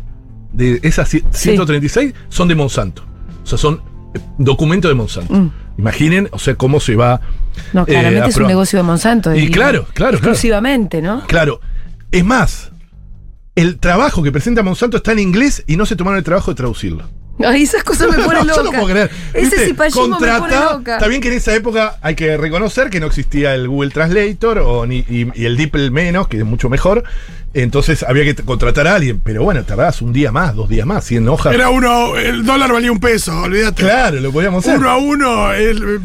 de 0.53 0.79
esas 0.83 1.13
ci- 1.13 1.23
136 1.31 2.13
son 2.29 2.47
de 2.47 2.55
Monsanto. 2.55 3.05
O 3.43 3.47
sea, 3.47 3.57
son 3.57 3.81
eh, 4.13 4.19
documentos 4.37 4.89
de 4.89 4.95
Monsanto. 4.95 5.33
Mm. 5.33 5.51
Imaginen, 5.77 6.29
o 6.31 6.39
sea, 6.39 6.55
cómo 6.55 6.79
se 6.79 6.95
va. 6.95 7.19
No, 7.73 7.81
eh, 7.83 7.85
claramente 7.87 8.29
es 8.29 8.37
un 8.37 8.47
negocio 8.47 8.77
de 8.79 8.83
Monsanto. 8.83 9.35
Y 9.35 9.49
claro, 9.49 9.83
claro, 9.83 9.93
claro. 9.93 10.15
Exclusivamente, 10.17 11.01
¿no? 11.01 11.25
Claro. 11.27 11.59
Es 12.11 12.23
más, 12.25 12.71
el 13.55 13.77
trabajo 13.77 14.23
que 14.23 14.31
presenta 14.31 14.63
Monsanto 14.63 14.97
está 14.97 15.11
en 15.11 15.19
inglés 15.19 15.63
y 15.67 15.75
no 15.75 15.85
se 15.85 15.95
tomaron 15.95 16.17
el 16.17 16.23
trabajo 16.23 16.51
de 16.51 16.55
traducirlo. 16.55 17.03
Ay, 17.43 17.63
esas 17.63 17.83
cosas 17.83 18.07
me 18.09 18.23
ponen 18.23 18.45
No, 18.47 18.55
loca. 18.55 18.55
yo 18.55 18.63
no 18.63 18.71
puedo 18.71 18.85
creer. 18.87 19.11
Ese 19.33 19.41
¿Viste? 19.41 19.65
cipallismo 19.67 20.07
me 20.19 20.27
pone 20.39 20.55
loca. 20.55 20.93
Está 20.95 21.07
bien 21.07 21.21
que 21.21 21.27
en 21.27 21.33
esa 21.35 21.53
época 21.55 21.97
hay 22.01 22.15
que 22.15 22.37
reconocer 22.37 22.89
que 22.89 22.99
no 22.99 23.07
existía 23.07 23.53
el 23.55 23.67
Google 23.67 23.91
Translator 23.91 24.59
o 24.59 24.85
ni- 24.85 25.05
y, 25.09 25.27
y 25.35 25.45
el 25.45 25.57
DeepL 25.57 25.91
menos, 25.91 26.27
que 26.27 26.37
es 26.37 26.45
mucho 26.45 26.69
mejor. 26.69 27.03
Entonces 27.53 28.03
había 28.03 28.23
que 28.23 28.35
contratar 28.43 28.87
a 28.87 28.95
alguien. 28.95 29.19
Pero 29.23 29.43
bueno, 29.43 29.63
tardabas 29.63 30.01
un 30.01 30.11
día 30.13 30.31
más, 30.31 30.55
dos 30.55 30.69
días 30.69 30.85
más, 30.85 31.03
100 31.05 31.27
hojas. 31.29 31.53
Era 31.53 31.69
uno, 31.69 32.15
el 32.17 32.45
dólar 32.45 32.71
valía 32.71 32.91
un 32.91 32.99
peso, 32.99 33.41
olvídate. 33.41 33.83
Claro, 33.83 34.19
lo 34.19 34.31
podíamos 34.31 34.65
hacer. 34.65 34.79
Uno 34.79 34.89
a 34.89 34.97
uno, 34.97 35.53
el- 35.53 35.99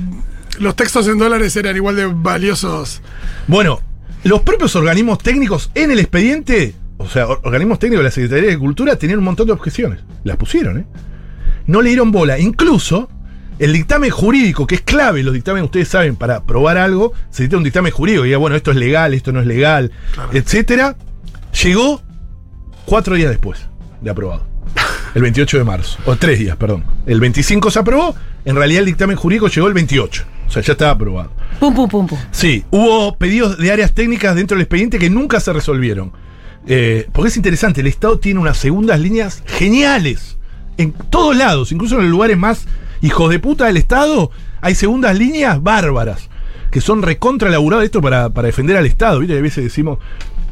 los 0.59 0.77
textos 0.77 1.07
en 1.09 1.19
dólares 1.19 1.55
eran 1.57 1.75
igual 1.77 1.97
de 1.97 2.07
valiosos. 2.07 3.03
Bueno, 3.47 3.81
los 4.25 4.43
propios 4.43 4.75
organismos 4.77 5.19
técnicos 5.19 5.71
en 5.75 5.91
el 5.91 5.99
expediente, 6.01 6.75
o 6.99 7.09
sea, 7.09 7.27
or- 7.29 7.41
organismos 7.45 7.79
técnicos 7.79 8.01
de 8.01 8.05
la 8.05 8.11
Secretaría 8.11 8.43
de 8.45 8.51
Agricultura, 8.51 8.97
tenían 8.97 9.21
un 9.21 9.25
montón 9.25 9.47
de 9.47 9.53
objeciones. 9.53 10.01
Las 10.25 10.37
pusieron, 10.37 10.79
¿eh? 10.79 10.85
No 11.71 11.83
le 11.83 11.91
dieron 11.91 12.11
bola. 12.11 12.37
Incluso 12.41 13.09
el 13.61 13.73
dictamen 13.73 14.11
jurídico, 14.11 14.67
que 14.67 14.75
es 14.75 14.81
clave, 14.81 15.23
los 15.23 15.33
dictámenes, 15.33 15.67
ustedes 15.67 15.87
saben, 15.87 16.17
para 16.17 16.43
probar 16.43 16.77
algo, 16.79 17.13
se 17.31 17.43
necesita 17.43 17.59
un 17.59 17.63
dictamen 17.63 17.93
jurídico, 17.93 18.25
diga, 18.25 18.39
bueno, 18.39 18.57
esto 18.57 18.73
es 18.73 18.77
legal, 18.77 19.15
esto 19.15 19.31
no 19.31 19.41
es 19.41 19.47
legal, 19.47 19.93
etcétera. 20.33 20.97
Llegó 21.63 22.03
cuatro 22.87 23.15
días 23.15 23.31
después 23.31 23.61
de 24.01 24.11
aprobado. 24.11 24.45
El 25.15 25.23
28 25.23 25.59
de 25.59 25.65
marzo. 25.65 25.99
O 26.07 26.17
tres 26.17 26.41
días, 26.41 26.57
perdón. 26.57 26.83
El 27.07 27.21
25 27.21 27.71
se 27.71 27.79
aprobó, 27.79 28.17
en 28.45 28.57
realidad 28.57 28.81
el 28.81 28.87
dictamen 28.87 29.17
jurídico 29.17 29.47
llegó 29.47 29.69
el 29.69 29.75
28. 29.75 30.25
O 30.49 30.51
sea, 30.51 30.63
ya 30.63 30.73
estaba 30.73 30.91
aprobado. 30.91 31.33
Pum, 31.61 31.73
pum, 31.73 31.89
pum, 31.89 32.07
pum. 32.09 32.19
Sí, 32.33 32.65
hubo 32.73 33.17
pedidos 33.17 33.59
de 33.59 33.71
áreas 33.71 33.95
técnicas 33.95 34.35
dentro 34.35 34.57
del 34.57 34.63
expediente 34.63 34.99
que 34.99 35.09
nunca 35.09 35.39
se 35.39 35.53
resolvieron. 35.53 36.11
Eh, 36.67 37.09
porque 37.13 37.29
es 37.29 37.37
interesante, 37.37 37.81
el 37.81 37.87
Estado 37.87 38.19
tiene 38.19 38.41
unas 38.41 38.57
segundas 38.57 38.99
líneas 38.99 39.45
geniales. 39.47 40.37
En 40.81 40.93
todos 40.93 41.37
lados, 41.37 41.73
incluso 41.73 41.97
en 41.97 42.05
los 42.05 42.11
lugares 42.11 42.39
más 42.39 42.65
hijos 43.03 43.29
de 43.29 43.39
puta 43.39 43.67
del 43.67 43.77
Estado, 43.77 44.31
hay 44.63 44.75
segundas 44.75 45.19
líneas 45.19 45.63
bárbaras. 45.63 46.31
Que 46.71 46.81
son 46.81 47.03
recontra 47.03 47.51
laburadas 47.51 47.85
esto 47.85 48.01
para, 48.01 48.31
para 48.31 48.47
defender 48.47 48.79
al 48.79 48.87
Estado. 48.87 49.21
A 49.21 49.27
veces 49.43 49.63
decimos. 49.63 49.99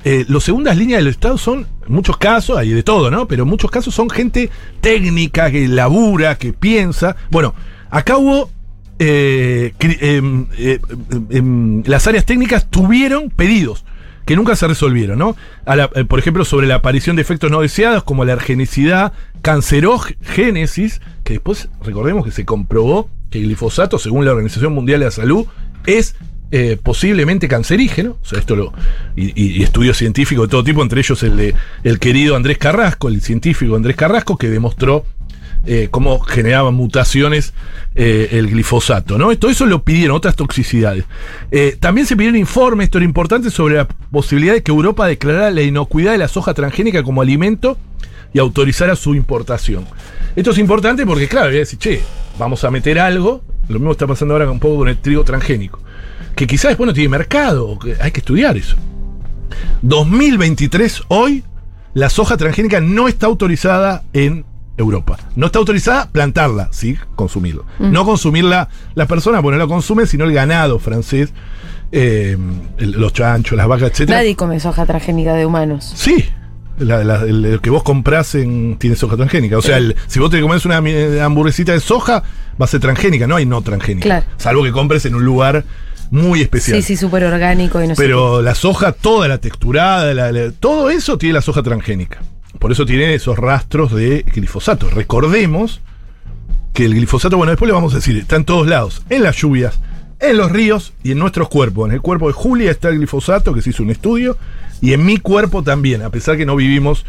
Eh, 0.04 0.26
los 0.28 0.44
segundas 0.44 0.76
líneas 0.76 0.99
del 0.99 1.08
Estado 1.08 1.38
son, 1.38 1.66
en 1.87 1.94
muchos 1.94 2.18
casos, 2.18 2.58
hay 2.58 2.68
de 2.68 2.82
todo, 2.82 3.11
¿no? 3.11 3.26
Pero 3.26 3.44
en 3.44 3.49
muchos 3.49 3.70
casos 3.70 3.94
son 3.94 4.11
gente 4.11 4.50
técnica, 4.82 5.50
que 5.50 5.66
labura, 5.66 6.37
que 6.37 6.52
piensa. 6.52 7.16
Bueno, 7.30 7.54
acá 7.88 8.18
hubo 8.18 8.50
eh, 8.99 9.73
em, 9.80 10.47
eh, 10.58 10.78
em, 11.11 11.26
em, 11.30 11.82
las 11.87 12.06
áreas 12.06 12.26
técnicas 12.26 12.68
tuvieron 12.68 13.30
pedidos 13.30 13.87
que 14.28 14.37
nunca 14.37 14.54
se 14.56 14.68
resolvieron, 14.68 15.18
¿no? 15.18 15.37
Eh, 15.66 16.04
por 16.04 16.18
ejemplo, 16.18 16.44
sobre 16.44 16.66
la 16.66 16.75
aparición 16.75 17.16
de 17.16 17.23
efectos 17.23 17.50
no 17.50 17.62
deseados 17.62 18.04
como 18.04 18.26
la 18.26 18.35
ergenicidad, 18.35 19.14
cancerogénesis, 19.40 21.00
que 21.25 21.35
después 21.35 21.68
recordemos 21.82 22.25
que 22.25 22.30
se 22.30 22.44
comprobó 22.44 23.08
que 23.30 23.38
el 23.38 23.44
glifosato, 23.47 23.99
según 23.99 24.25
la 24.25 24.32
Organización 24.32 24.75
Mundial 24.75 25.00
de 25.00 25.06
la 25.06 25.11
Salud, 25.11 25.47
es 25.87 26.14
eh, 26.50 26.78
posiblemente 26.82 27.49
cancerígeno. 27.49 28.18
O 28.23 28.25
sea, 28.25 28.38
esto 28.38 28.56
lo. 28.56 28.73
Y- 29.16 29.32
y 29.58 29.62
estudios 29.62 29.97
científicos 29.99 30.47
de 30.47 30.50
todo 30.50 30.64
tipo, 30.64 30.82
entre 30.82 31.00
ellos 31.00 31.23
el 31.23 31.37
de 31.37 31.54
el 31.85 31.99
querido 31.99 32.37
Andrés 32.37 32.58
Carrasco, 32.58 33.08
el 33.08 33.20
científico 33.23 33.76
Andrés 33.76 33.97
Carrasco, 33.97 34.37
que 34.38 34.49
demostró 34.49 35.04
eh, 35.66 35.88
cómo 35.90 36.20
generaba 36.20 36.70
mutaciones 36.70 37.52
eh, 37.94 38.28
el 38.32 38.48
glifosato, 38.48 39.18
¿no? 39.18 39.36
Todo 39.38 39.50
eso 39.50 39.66
lo 39.66 39.82
pidieron, 39.82 40.16
otras 40.16 40.36
toxicidades. 40.36 41.04
Eh, 41.50 41.76
también 41.78 42.06
se 42.06 42.16
pidieron 42.16 42.38
informes, 42.38 42.84
esto 42.84 42.98
era 42.98 43.04
importante, 43.04 43.50
sobre 43.50 43.76
la 43.76 43.86
posibilidad 43.86 44.54
de 44.54 44.62
que 44.62 44.70
Europa 44.70 45.06
declarara 45.06 45.50
la 45.50 45.62
inocuidad 45.62 46.12
de 46.12 46.18
la 46.18 46.28
soja 46.28 46.54
transgénica 46.54 47.02
como 47.02 47.22
alimento 47.22 47.76
y 48.32 48.38
autorizara 48.38 48.94
su 48.96 49.14
importación. 49.14 49.84
Esto 50.36 50.52
es 50.52 50.58
importante 50.58 51.04
porque, 51.06 51.28
claro, 51.28 51.48
voy 51.48 51.56
a 51.56 51.60
decir, 51.60 51.78
che, 51.78 52.00
vamos 52.38 52.62
a 52.64 52.70
meter 52.70 52.98
algo, 52.98 53.42
lo 53.68 53.78
mismo 53.78 53.92
está 53.92 54.06
pasando 54.06 54.34
ahora 54.34 54.50
un 54.50 54.60
poco 54.60 54.78
con 54.78 54.88
el 54.88 54.98
trigo 54.98 55.24
transgénico, 55.24 55.80
que 56.36 56.46
quizás 56.46 56.70
después 56.70 56.86
no 56.86 56.94
tiene 56.94 57.08
mercado, 57.08 57.78
que 57.78 57.96
hay 58.00 58.12
que 58.12 58.20
estudiar 58.20 58.56
eso. 58.56 58.76
2023, 59.82 61.02
hoy, 61.08 61.42
la 61.94 62.10
soja 62.10 62.36
transgénica 62.36 62.80
no 62.80 63.08
está 63.08 63.26
autorizada 63.26 64.04
en 64.12 64.44
Europa. 64.78 65.18
No 65.37 65.47
está 65.47 65.58
autorizada 65.58 66.08
plantarla, 66.11 66.68
sí, 66.70 66.97
consumirla. 67.16 67.62
No 67.80 68.04
consumirla 68.04 68.68
las 68.94 69.06
personas, 69.08 69.42
porque 69.42 69.58
no 69.58 69.64
la 69.64 69.68
consumen, 69.68 70.06
sino 70.06 70.25
el 70.25 70.32
ganado 70.32 70.78
francés, 70.78 71.32
eh, 71.92 72.37
el- 72.78 72.90
los 72.92 73.12
chanchos, 73.12 73.56
las 73.56 73.66
vacas, 73.66 73.90
etc. 74.00 74.11
Nadie 74.11 74.37
come 74.37 74.61
soja 74.61 74.87
transgénica 74.87 75.35
de 75.35 75.47
humanos. 75.47 75.92
Sí. 75.97 76.25
La- 76.78 77.02
la- 77.02 77.23
el, 77.23 77.44
el 77.44 77.61
que 77.61 77.70
vos 77.70 77.82
comprás 77.82 78.37
en, 78.37 78.76
tiene 78.78 78.94
soja 78.94 79.16
transgénica. 79.16 79.58
O 79.58 79.62
sea, 79.62 79.78
el- 79.78 79.97
si 80.06 80.20
vos 80.20 80.30
te 80.30 80.40
comes 80.40 80.64
una 80.64 80.80
mi- 80.80 81.18
hamburguesita 81.18 81.73
de 81.73 81.80
soja, 81.80 82.23
va 82.61 82.64
a 82.64 82.68
ser 82.68 82.80
transgénica, 82.80 83.26
no 83.26 83.35
hay 83.37 83.47
no 83.47 83.61
transgénica. 83.62 84.04
Claro. 84.04 84.26
Salvo 84.37 84.62
que 84.62 84.70
compres 84.70 85.04
en 85.06 85.16
un 85.16 85.25
lugar 85.25 85.64
muy 86.11 86.40
especial. 86.40 86.76
Sí, 86.80 86.82
sí, 86.82 86.97
súper 86.97 87.25
orgánico 87.25 87.82
y 87.82 87.88
no 87.88 87.94
sé 87.97 88.00
Pero 88.02 88.40
la 88.42 88.54
soja, 88.54 88.92
toda 88.92 89.26
la 89.28 89.38
texturada, 89.38 90.14
la- 90.14 90.30
la- 90.30 90.52
todo 90.52 90.88
eso 90.90 91.18
tiene 91.18 91.32
la 91.35 91.42
soja 91.42 91.62
transgénica. 91.64 92.20
Por 92.58 92.72
eso 92.72 92.84
tiene 92.86 93.14
esos 93.14 93.38
rastros 93.38 93.94
de 93.94 94.24
glifosato. 94.34 94.90
Recordemos 94.90 95.80
que 96.72 96.84
el 96.84 96.94
glifosato, 96.94 97.36
bueno, 97.36 97.50
después 97.50 97.68
le 97.68 97.72
vamos 97.72 97.92
a 97.92 97.96
decir, 97.96 98.16
está 98.16 98.36
en 98.36 98.44
todos 98.44 98.66
lados, 98.66 99.02
en 99.10 99.22
las 99.22 99.36
lluvias, 99.36 99.80
en 100.20 100.36
los 100.36 100.50
ríos 100.50 100.92
y 101.02 101.12
en 101.12 101.18
nuestros 101.18 101.48
cuerpos. 101.48 101.88
En 101.88 101.94
el 101.94 102.00
cuerpo 102.00 102.26
de 102.28 102.32
Julia 102.32 102.70
está 102.70 102.88
el 102.88 102.98
glifosato, 102.98 103.54
que 103.54 103.62
se 103.62 103.70
hizo 103.70 103.82
un 103.82 103.90
estudio, 103.90 104.36
y 104.80 104.92
en 104.92 105.04
mi 105.04 105.18
cuerpo 105.18 105.62
también, 105.62 106.02
a 106.02 106.10
pesar 106.10 106.36
que 106.36 106.46
no 106.46 106.56
vivimos 106.56 107.04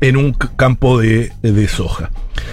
en 0.00 0.16
un 0.16 0.32
campo 0.32 0.98
de, 0.98 1.32
soja. 1.68 2.10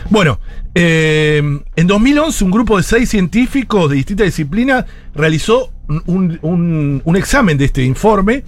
Bueno, 0.10 0.40
eh, 0.76 1.42
en 1.76 1.88
2011 1.88 2.44
un 2.46 2.52
grupo 2.52 2.78
de 2.78 2.84
seis 2.84 3.10
científicos 3.10 3.90
de 3.90 3.98
distintas 3.98 4.26
disciplinas 4.26 4.86
realizó 5.14 5.72
un 6.06 7.14
examen 7.16 7.58
de 7.58 7.66
este 7.66 7.84
informe 7.84 8.44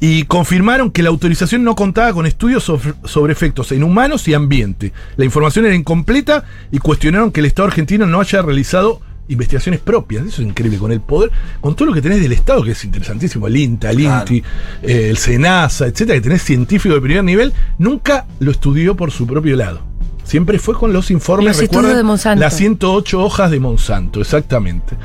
y 0.00 0.24
confirmaron 0.24 0.90
que 0.90 1.02
la 1.02 1.08
autorización 1.08 1.64
no 1.64 1.74
contaba 1.74 2.12
con 2.12 2.26
estudios 2.26 2.64
sobre, 2.64 3.32
efectos 3.32 3.72
en 3.72 3.82
humanos 3.82 4.28
y 4.28 4.34
ambiente. 4.34 4.92
La 5.16 5.24
información 5.24 5.66
era 5.66 5.74
incompleta 5.74 6.44
y 6.70 6.78
cuestionaron 6.78 7.32
que 7.32 7.40
el 7.40 7.46
Estado 7.46 7.68
argentino 7.68 8.06
no 8.06 8.20
haya 8.20 8.42
realizado 8.42 9.00
investigaciones 9.28 9.80
propias. 9.80 10.26
Eso 10.26 10.42
es 10.42 10.48
increíble, 10.48 10.78
con 10.78 10.92
el 10.92 11.00
poder, 11.00 11.30
con 11.60 11.74
todo 11.74 11.86
lo 11.86 11.94
que 11.94 12.02
tenés 12.02 12.20
del 12.20 12.32
Estado, 12.32 12.62
que 12.62 12.72
es 12.72 12.84
interesantísimo, 12.84 13.46
el 13.46 13.56
INTA, 13.56 13.90
el 13.90 14.00
INTI, 14.00 14.42
eh, 14.82 15.08
el 15.10 15.16
SENASA, 15.16 15.86
etcétera, 15.86 16.18
que 16.18 16.22
tenés 16.22 16.42
científicos 16.42 16.96
de 16.96 17.00
primer 17.00 17.24
nivel, 17.24 17.52
nunca 17.78 18.26
lo 18.40 18.50
estudió 18.50 18.96
por 18.96 19.10
su 19.10 19.26
propio 19.26 19.56
lado. 19.56 19.93
Siempre 20.24 20.58
fue 20.58 20.74
con 20.74 20.92
los 20.92 21.10
informes, 21.10 21.60
Los 21.60 21.96
de 21.96 22.02
Monsanto. 22.02 22.40
las 22.40 22.56
108 22.56 23.22
hojas 23.22 23.50
de 23.50 23.60
Monsanto, 23.60 24.20
exactamente. 24.20 24.96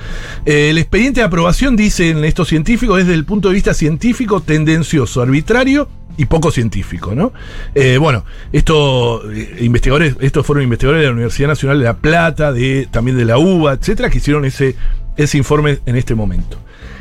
Eh, 0.46 0.70
el 0.70 0.78
expediente 0.78 1.20
de 1.20 1.26
aprobación, 1.28 1.76
dicen 1.76 2.24
estos 2.24 2.48
científicos, 2.48 2.98
desde 2.98 3.14
el 3.14 3.26
punto 3.26 3.50
de 3.50 3.56
vista 3.56 3.74
científico, 3.74 4.42
tendencioso, 4.42 5.22
arbitrario 5.22 5.90
y 6.16 6.26
poco 6.26 6.52
científico, 6.52 7.16
¿no? 7.16 7.34
Eh, 7.76 7.98
bueno, 7.98 8.26
estos 8.52 9.24
investigadores, 9.60 10.16
estos 10.22 10.46
fueron 10.46 10.64
investigadores 10.64 11.02
de 11.02 11.08
la 11.08 11.14
Universidad 11.14 11.50
Nacional 11.50 11.80
de 11.80 11.86
La 11.86 11.98
Plata, 11.98 12.52
de, 12.52 12.88
también 12.90 13.18
de 13.18 13.26
la 13.26 13.38
UBA, 13.38 13.74
etcétera, 13.74 14.10
que 14.10 14.18
hicieron 14.20 14.46
ese, 14.46 14.76
ese 15.18 15.38
informe 15.38 15.80
en 15.86 15.96
este 15.96 16.16
momento. 16.16 16.58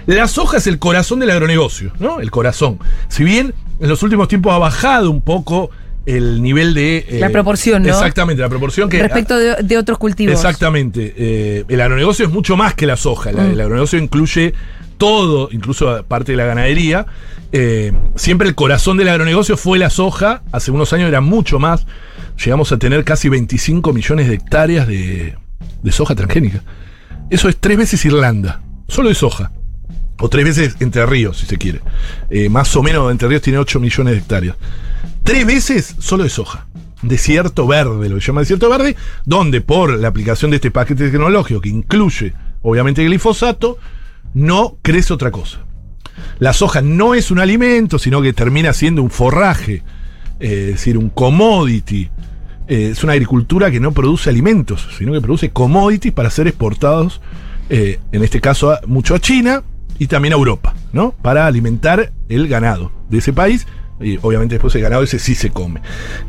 La 0.06 0.26
soja 0.26 0.56
es 0.56 0.66
el 0.66 0.78
corazón 0.78 1.20
del 1.20 1.30
agronegocio, 1.30 1.92
¿no? 1.98 2.20
El 2.20 2.30
corazón. 2.30 2.78
Si 3.08 3.24
bien 3.24 3.54
en 3.78 3.88
los 3.88 4.02
últimos 4.02 4.26
tiempos 4.26 4.52
ha 4.52 4.58
bajado 4.58 5.10
un 5.10 5.20
poco 5.20 5.70
el 6.16 6.42
nivel 6.42 6.74
de... 6.74 6.98
eh, 7.08 7.18
La 7.20 7.30
proporción, 7.30 7.82
¿no? 7.82 7.88
Exactamente, 7.88 8.40
la 8.42 8.48
proporción 8.48 8.88
que... 8.88 9.02
Respecto 9.02 9.36
de, 9.38 9.56
de 9.62 9.78
otros 9.78 9.98
cultivos. 9.98 10.34
Exactamente. 10.34 11.14
Eh, 11.16 11.64
el 11.68 11.80
agronegocio 11.80 12.24
es 12.26 12.30
mucho 12.32 12.56
más 12.56 12.74
que 12.74 12.86
la 12.86 12.96
soja. 12.96 13.30
La- 13.32 13.44
Mm. 13.44 13.50
El 13.52 13.60
agronegocio 13.60 13.98
incluye 13.98 14.54
todo, 14.96 15.48
incluso 15.52 16.02
parte 16.04 16.32
de 16.32 16.38
la 16.38 16.44
ganadería. 16.46 17.06
Eh, 17.52 17.92
siempre 18.16 18.48
el 18.48 18.54
corazón 18.54 18.96
del 18.96 19.08
agronegocio 19.08 19.56
fue 19.56 19.78
la 19.78 19.90
soja. 19.90 20.42
Hace 20.52 20.70
unos 20.70 20.92
años 20.92 21.08
era 21.08 21.20
mucho 21.20 21.58
más. 21.58 21.86
Llegamos 22.44 22.72
a 22.72 22.78
tener 22.78 23.04
casi 23.04 23.28
25 23.28 23.92
millones 23.92 24.28
de 24.28 24.34
hectáreas 24.34 24.86
de, 24.88 25.36
de 25.82 25.92
soja 25.92 26.14
transgénica. 26.14 26.62
Eso 27.30 27.48
es 27.48 27.56
tres 27.58 27.76
veces 27.78 28.04
Irlanda. 28.04 28.60
Solo 28.88 29.08
de 29.10 29.14
soja. 29.14 29.50
O 30.20 30.28
tres 30.28 30.44
veces 30.44 30.76
Entre 30.80 31.04
Ríos, 31.06 31.38
si 31.38 31.46
se 31.46 31.58
quiere. 31.58 31.80
Eh, 32.30 32.48
más 32.48 32.74
o 32.74 32.82
menos 32.82 33.10
Entre 33.12 33.28
Ríos 33.28 33.42
tiene 33.42 33.58
8 33.58 33.78
millones 33.80 34.14
de 34.14 34.18
hectáreas. 34.18 34.56
Tres 35.28 35.44
veces 35.44 35.94
solo 35.98 36.24
de 36.24 36.30
soja. 36.30 36.68
Desierto 37.02 37.66
verde, 37.66 38.08
lo 38.08 38.14
que 38.14 38.22
llama 38.24 38.40
desierto 38.40 38.70
verde, 38.70 38.96
donde 39.26 39.60
por 39.60 39.90
la 39.98 40.08
aplicación 40.08 40.50
de 40.50 40.56
este 40.56 40.70
paquete 40.70 41.10
tecnológico 41.10 41.60
que 41.60 41.68
incluye, 41.68 42.32
obviamente, 42.62 43.04
glifosato, 43.04 43.76
no 44.32 44.78
crece 44.80 45.12
otra 45.12 45.30
cosa. 45.30 45.58
La 46.38 46.54
soja 46.54 46.80
no 46.80 47.12
es 47.12 47.30
un 47.30 47.40
alimento, 47.40 47.98
sino 47.98 48.22
que 48.22 48.32
termina 48.32 48.72
siendo 48.72 49.02
un 49.02 49.10
forraje, 49.10 49.82
eh, 50.40 50.68
es 50.70 50.76
decir, 50.76 50.96
un 50.96 51.10
commodity. 51.10 52.08
Eh, 52.66 52.88
es 52.92 53.04
una 53.04 53.12
agricultura 53.12 53.70
que 53.70 53.80
no 53.80 53.92
produce 53.92 54.30
alimentos, 54.30 54.88
sino 54.96 55.12
que 55.12 55.20
produce 55.20 55.50
commodities 55.50 56.14
para 56.14 56.30
ser 56.30 56.46
exportados, 56.48 57.20
eh, 57.68 58.00
en 58.12 58.24
este 58.24 58.40
caso, 58.40 58.70
a- 58.72 58.80
mucho 58.86 59.14
a 59.14 59.18
China 59.20 59.62
y 59.98 60.06
también 60.06 60.32
a 60.32 60.38
Europa, 60.38 60.74
¿no? 60.94 61.12
Para 61.20 61.46
alimentar 61.46 62.12
el 62.30 62.48
ganado 62.48 62.92
de 63.10 63.18
ese 63.18 63.34
país. 63.34 63.66
Y 64.00 64.16
obviamente 64.22 64.54
después 64.54 64.72
el 64.76 64.82
ganado 64.82 65.02
ese 65.02 65.18
sí 65.18 65.34
se 65.34 65.50
come. 65.50 65.80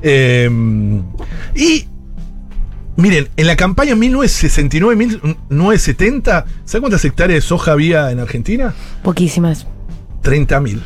Eh, 0.02 0.50
y 1.56 1.86
Miren, 2.98 3.30
en 3.38 3.48
la 3.48 3.56
campaña 3.56 3.96
1969-1970, 3.96 6.46
¿saben 6.66 6.82
cuántas 6.82 7.06
hectáreas 7.06 7.44
de 7.44 7.48
soja 7.48 7.72
había 7.72 8.12
en 8.12 8.20
Argentina? 8.20 8.74
Poquísimas. 9.04 9.66
30.000. 10.24 10.82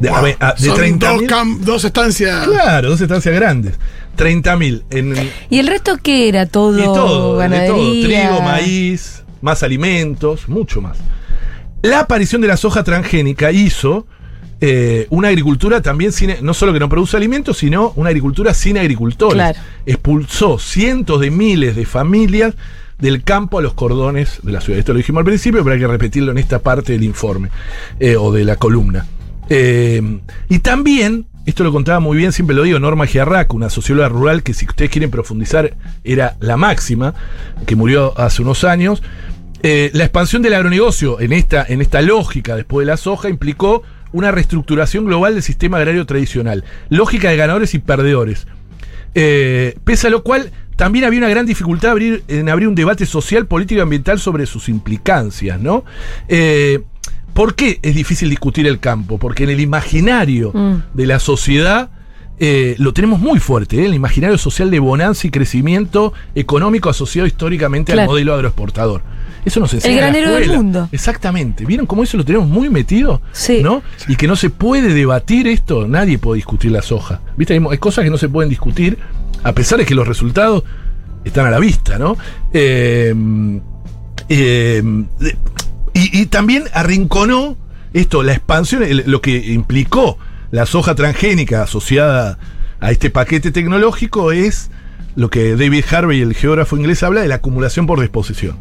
De, 0.00 0.08
a 0.10 0.20
ver, 0.20 0.36
a- 0.40 0.52
de 0.54 0.68
Son 0.68 0.76
30.000. 0.76 0.98
dos, 0.98 1.22
cam- 1.22 1.58
dos 1.60 1.84
estancias. 1.84 2.46
Claro, 2.46 2.90
dos 2.90 3.00
estancias 3.00 3.34
grandes. 3.34 3.78
30.000. 4.18 4.82
En, 4.90 5.14
¿Y 5.50 5.58
el 5.58 5.66
resto 5.66 5.96
qué 6.02 6.28
era? 6.28 6.46
Todo, 6.46 6.78
y 6.78 6.82
todo, 6.84 7.38
de 7.38 7.48
ganadería. 7.48 7.74
todo. 7.74 7.90
Trigo, 8.34 8.42
maíz, 8.42 9.24
más 9.40 9.62
alimentos, 9.62 10.48
mucho 10.48 10.80
más. 10.82 10.98
La 11.82 12.00
aparición 12.00 12.40
de 12.42 12.48
la 12.48 12.56
soja 12.56 12.82
transgénica 12.84 13.50
hizo 13.52 14.06
eh, 14.66 15.06
una 15.10 15.28
agricultura 15.28 15.82
también 15.82 16.10
sin, 16.10 16.36
no 16.40 16.54
solo 16.54 16.72
que 16.72 16.80
no 16.80 16.88
produce 16.88 17.18
alimentos, 17.18 17.58
sino 17.58 17.92
una 17.96 18.08
agricultura 18.08 18.54
sin 18.54 18.78
agricultores. 18.78 19.34
Claro. 19.34 19.58
Expulsó 19.84 20.58
cientos 20.58 21.20
de 21.20 21.30
miles 21.30 21.76
de 21.76 21.84
familias 21.84 22.54
del 22.98 23.22
campo 23.24 23.58
a 23.58 23.62
los 23.62 23.74
cordones 23.74 24.38
de 24.42 24.52
la 24.52 24.62
ciudad. 24.62 24.78
Esto 24.78 24.94
lo 24.94 24.96
dijimos 24.96 25.20
al 25.20 25.26
principio, 25.26 25.62
pero 25.62 25.74
hay 25.74 25.80
que 25.80 25.86
repetirlo 25.86 26.32
en 26.32 26.38
esta 26.38 26.60
parte 26.60 26.92
del 26.94 27.02
informe 27.02 27.50
eh, 28.00 28.16
o 28.16 28.32
de 28.32 28.42
la 28.46 28.56
columna. 28.56 29.04
Eh, 29.50 30.00
y 30.48 30.60
también, 30.60 31.26
esto 31.44 31.62
lo 31.62 31.70
contaba 31.70 32.00
muy 32.00 32.16
bien, 32.16 32.32
siempre 32.32 32.56
lo 32.56 32.62
digo, 32.62 32.78
Norma 32.78 33.04
Giarrac, 33.04 33.52
una 33.52 33.68
socióloga 33.68 34.08
rural 34.08 34.42
que 34.42 34.54
si 34.54 34.64
ustedes 34.64 34.90
quieren 34.90 35.10
profundizar 35.10 35.76
era 36.04 36.38
la 36.40 36.56
máxima, 36.56 37.12
que 37.66 37.76
murió 37.76 38.18
hace 38.18 38.40
unos 38.40 38.64
años. 38.64 39.02
Eh, 39.62 39.90
la 39.92 40.04
expansión 40.04 40.40
del 40.40 40.54
agronegocio 40.54 41.20
en 41.20 41.34
esta, 41.34 41.66
en 41.68 41.82
esta 41.82 42.00
lógica 42.00 42.56
después 42.56 42.86
de 42.86 42.92
la 42.92 42.96
soja 42.96 43.28
implicó 43.28 43.82
una 44.14 44.30
reestructuración 44.30 45.04
global 45.06 45.34
del 45.34 45.42
sistema 45.42 45.76
agrario 45.78 46.06
tradicional, 46.06 46.62
lógica 46.88 47.30
de 47.30 47.36
ganadores 47.36 47.74
y 47.74 47.80
perdedores. 47.80 48.46
Eh, 49.14 49.76
pese 49.84 50.06
a 50.06 50.10
lo 50.10 50.22
cual, 50.22 50.50
también 50.76 51.04
había 51.04 51.18
una 51.18 51.28
gran 51.28 51.46
dificultad 51.46 51.90
abrir- 51.92 52.22
en 52.28 52.48
abrir 52.48 52.68
un 52.68 52.74
debate 52.74 53.06
social, 53.06 53.46
político 53.46 53.78
y 53.78 53.82
ambiental 53.82 54.18
sobre 54.18 54.46
sus 54.46 54.68
implicancias, 54.68 55.60
¿no? 55.60 55.84
Eh, 56.28 56.82
¿Por 57.32 57.56
qué 57.56 57.80
es 57.82 57.94
difícil 57.96 58.30
discutir 58.30 58.66
el 58.68 58.78
campo? 58.78 59.18
Porque 59.18 59.42
en 59.44 59.50
el 59.50 59.60
imaginario 59.60 60.52
Mm. 60.54 60.74
de 60.94 61.06
la 61.06 61.18
sociedad 61.18 61.90
eh, 62.40 62.74
lo 62.78 62.92
tenemos 62.92 63.20
muy 63.20 63.38
fuerte, 63.38 63.80
¿eh? 63.80 63.86
el 63.86 63.94
imaginario 63.94 64.36
social 64.38 64.68
de 64.68 64.80
bonanza 64.80 65.24
y 65.26 65.30
crecimiento 65.30 66.12
económico 66.34 66.88
asociado 66.90 67.26
históricamente 67.28 67.92
al 67.92 68.06
modelo 68.06 68.34
agroexportador. 68.34 69.02
Eso 69.44 69.60
nos 69.60 69.74
enseña 69.74 69.94
El 69.94 70.00
la 70.00 70.06
granero 70.06 70.34
del 70.34 70.56
mundo. 70.56 70.88
Exactamente. 70.92 71.64
¿Vieron 71.66 71.86
cómo 71.86 72.02
eso 72.02 72.16
lo 72.16 72.24
tenemos 72.24 72.48
muy 72.48 72.70
metido? 72.70 73.20
Sí. 73.32 73.62
¿No? 73.62 73.82
Y 74.08 74.16
que 74.16 74.26
no 74.26 74.36
se 74.36 74.48
puede 74.50 74.94
debatir 74.94 75.46
esto. 75.48 75.86
Nadie 75.86 76.18
puede 76.18 76.36
discutir 76.36 76.70
la 76.70 76.82
soja. 76.82 77.20
¿Viste? 77.36 77.54
Hay, 77.70 77.78
cosas 77.78 78.04
que 78.04 78.10
no 78.10 78.18
se 78.18 78.28
pueden 78.28 78.48
discutir, 78.48 78.98
a 79.42 79.52
pesar 79.52 79.78
de 79.78 79.84
que 79.84 79.94
los 79.94 80.08
resultados 80.08 80.64
están 81.24 81.46
a 81.46 81.50
la 81.50 81.58
vista, 81.58 81.98
¿no? 81.98 82.16
Eh, 82.52 83.14
eh, 84.28 84.82
de- 85.20 85.36
y, 85.92 86.20
y 86.22 86.26
también 86.26 86.64
arrinconó 86.72 87.56
esto, 87.92 88.22
la 88.22 88.32
expansión, 88.32 88.82
el- 88.82 89.04
lo 89.06 89.20
que 89.20 89.36
implicó 89.52 90.18
la 90.50 90.66
soja 90.66 90.94
transgénica 90.94 91.62
asociada 91.62 92.38
a 92.80 92.90
este 92.90 93.10
paquete 93.10 93.50
tecnológico 93.50 94.32
es 94.32 94.70
lo 95.16 95.30
que 95.30 95.56
David 95.56 95.84
Harvey, 95.90 96.20
el 96.20 96.34
geógrafo 96.34 96.76
inglés, 96.76 97.02
habla 97.02 97.20
de 97.22 97.28
la 97.28 97.36
acumulación 97.36 97.86
por 97.86 98.00
disposición. 98.00 98.56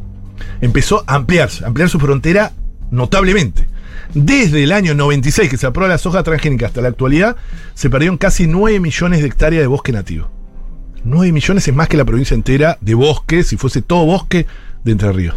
Empezó 0.61 1.03
a 1.07 1.15
ampliarse, 1.15 1.63
a 1.63 1.67
ampliar 1.67 1.89
su 1.89 1.99
frontera 1.99 2.53
notablemente. 2.91 3.67
Desde 4.13 4.63
el 4.63 4.71
año 4.71 4.93
96 4.93 5.49
que 5.49 5.57
se 5.57 5.65
aprobó 5.65 5.87
la 5.87 5.97
soja 5.97 6.23
transgénica 6.23 6.67
hasta 6.67 6.81
la 6.81 6.89
actualidad, 6.89 7.35
se 7.73 7.89
perdieron 7.89 8.17
casi 8.17 8.47
9 8.47 8.79
millones 8.79 9.21
de 9.21 9.27
hectáreas 9.27 9.61
de 9.61 9.67
bosque 9.67 9.91
nativo. 9.91 10.29
9 11.03 11.31
millones 11.31 11.67
es 11.67 11.75
más 11.75 11.87
que 11.87 11.97
la 11.97 12.05
provincia 12.05 12.35
entera 12.35 12.77
de 12.81 12.93
bosque, 12.93 13.43
si 13.43 13.57
fuese 13.57 13.81
todo 13.81 14.05
bosque 14.05 14.45
de 14.83 14.91
Entre 14.91 15.11
Ríos. 15.11 15.35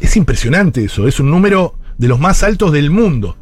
Es 0.00 0.16
impresionante 0.16 0.84
eso, 0.84 1.08
es 1.08 1.20
un 1.20 1.30
número 1.30 1.78
de 1.96 2.08
los 2.08 2.20
más 2.20 2.42
altos 2.42 2.72
del 2.72 2.90
mundo. 2.90 3.36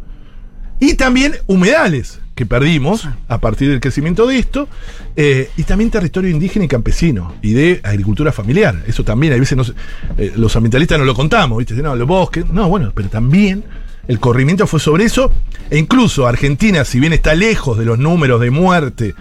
Y 0.78 0.94
también 0.94 1.34
humedales 1.46 2.21
que 2.34 2.46
perdimos 2.46 3.08
a 3.28 3.38
partir 3.38 3.68
del 3.68 3.80
crecimiento 3.80 4.26
de 4.26 4.38
esto, 4.38 4.68
eh, 5.16 5.50
y 5.56 5.64
también 5.64 5.90
territorio 5.90 6.30
indígena 6.30 6.64
y 6.64 6.68
campesino, 6.68 7.34
y 7.42 7.52
de 7.52 7.80
agricultura 7.82 8.32
familiar. 8.32 8.82
Eso 8.86 9.04
también, 9.04 9.32
a 9.32 9.36
veces 9.36 9.72
eh, 10.16 10.32
los 10.36 10.54
ambientalistas 10.56 10.98
no 10.98 11.04
lo 11.04 11.14
contamos, 11.14 11.58
¿viste? 11.58 11.74
No, 11.74 11.94
los 11.94 12.08
bosques, 12.08 12.48
no, 12.48 12.68
bueno, 12.68 12.92
pero 12.94 13.08
también 13.08 13.64
el 14.08 14.18
corrimiento 14.18 14.66
fue 14.66 14.80
sobre 14.80 15.04
eso, 15.04 15.30
e 15.70 15.78
incluso 15.78 16.26
Argentina, 16.26 16.84
si 16.84 17.00
bien 17.00 17.12
está 17.12 17.34
lejos 17.34 17.78
de 17.78 17.84
los 17.84 17.98
números 17.98 18.40
de 18.40 18.50
muerte 18.50 19.14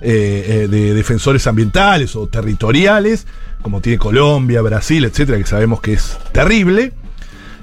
eh, 0.00 0.68
de 0.70 0.94
defensores 0.94 1.46
ambientales 1.46 2.16
o 2.16 2.28
territoriales, 2.28 3.26
como 3.60 3.80
tiene 3.80 3.98
Colombia, 3.98 4.62
Brasil, 4.62 5.04
etcétera, 5.04 5.38
que 5.38 5.46
sabemos 5.46 5.80
que 5.80 5.94
es 5.94 6.18
terrible. 6.32 6.92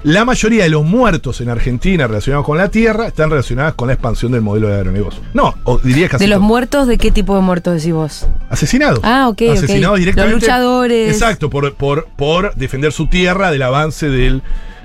La 0.02 0.24
mayoría 0.24 0.64
de 0.64 0.70
los 0.70 0.82
muertos 0.84 1.42
en 1.42 1.50
Argentina 1.50 2.06
relacionados 2.06 2.46
con 2.46 2.56
la 2.56 2.70
tierra 2.70 3.06
están 3.06 3.28
relacionadas 3.28 3.74
con 3.74 3.88
la 3.88 3.92
expansión 3.94 4.32
del 4.32 4.40
modelo 4.40 4.68
de 4.68 4.76
agronegocio. 4.76 5.20
No, 5.34 5.54
o 5.64 5.78
diría 5.78 6.08
casi 6.08 6.24
De 6.24 6.28
los 6.28 6.38
todo. 6.38 6.46
muertos, 6.48 6.86
¿de 6.86 6.96
qué 6.96 7.10
tipo 7.10 7.34
de 7.36 7.42
muertos 7.42 7.74
decís 7.74 7.92
vos? 7.92 8.26
asesinados. 8.48 9.00
Ah, 9.02 9.28
ok, 9.28 9.42
ok. 9.50 9.56
Asesinados 9.58 9.98
directamente. 9.98 10.36
Los 10.36 10.42
luchadores. 10.42 11.12
Exacto, 11.12 11.50
por, 11.50 11.74
por, 11.74 12.06
por 12.16 12.54
defender 12.54 12.92
su 12.92 13.08
tierra 13.08 13.50
del 13.50 13.60
avance 13.60 14.08
del, 14.08 14.42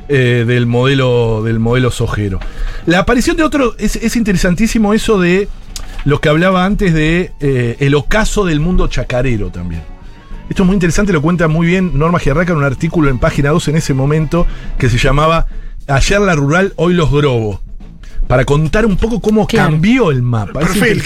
eh, 0.09 0.43
del 0.45 0.65
modelo 0.65 1.43
del 1.43 1.59
modelo 1.59 1.91
sojero. 1.91 2.41
La 2.85 2.99
aparición 2.99 3.37
de 3.37 3.43
otro 3.43 3.73
es, 3.79 3.95
es 3.95 4.17
interesantísimo 4.17 4.93
eso 4.93 5.17
de 5.19 5.47
lo 6.03 6.19
que 6.19 6.27
hablaba 6.27 6.65
antes 6.65 6.93
de 6.93 7.31
eh, 7.39 7.77
el 7.79 7.95
ocaso 7.95 8.43
del 8.43 8.59
mundo 8.59 8.87
chacarero 8.89 9.49
también. 9.49 9.81
Esto 10.49 10.63
es 10.63 10.67
muy 10.67 10.75
interesante, 10.75 11.11
lo 11.11 11.21
cuenta 11.21 11.47
muy 11.47 11.65
bien 11.67 11.97
Norma 11.97 12.19
Giarraca 12.19 12.51
en 12.51 12.59
un 12.59 12.63
artículo 12.63 13.09
en 13.09 13.17
página 13.19 13.49
2 13.49 13.67
en 13.69 13.75
ese 13.77 13.93
momento 13.93 14.45
que 14.77 14.89
se 14.89 14.97
llamaba 14.97 15.47
Ayer 15.87 16.19
la 16.21 16.35
rural, 16.35 16.73
hoy 16.77 16.93
los 16.93 17.11
grobos. 17.11 17.59
Para 18.27 18.43
contar 18.45 18.85
un 18.85 18.97
poco 18.97 19.19
cómo 19.21 19.45
Claro. 19.45 19.71
cambió 19.71 20.09
el 20.11 20.21
mapa. 20.23 20.59
Perfil. 20.61 21.01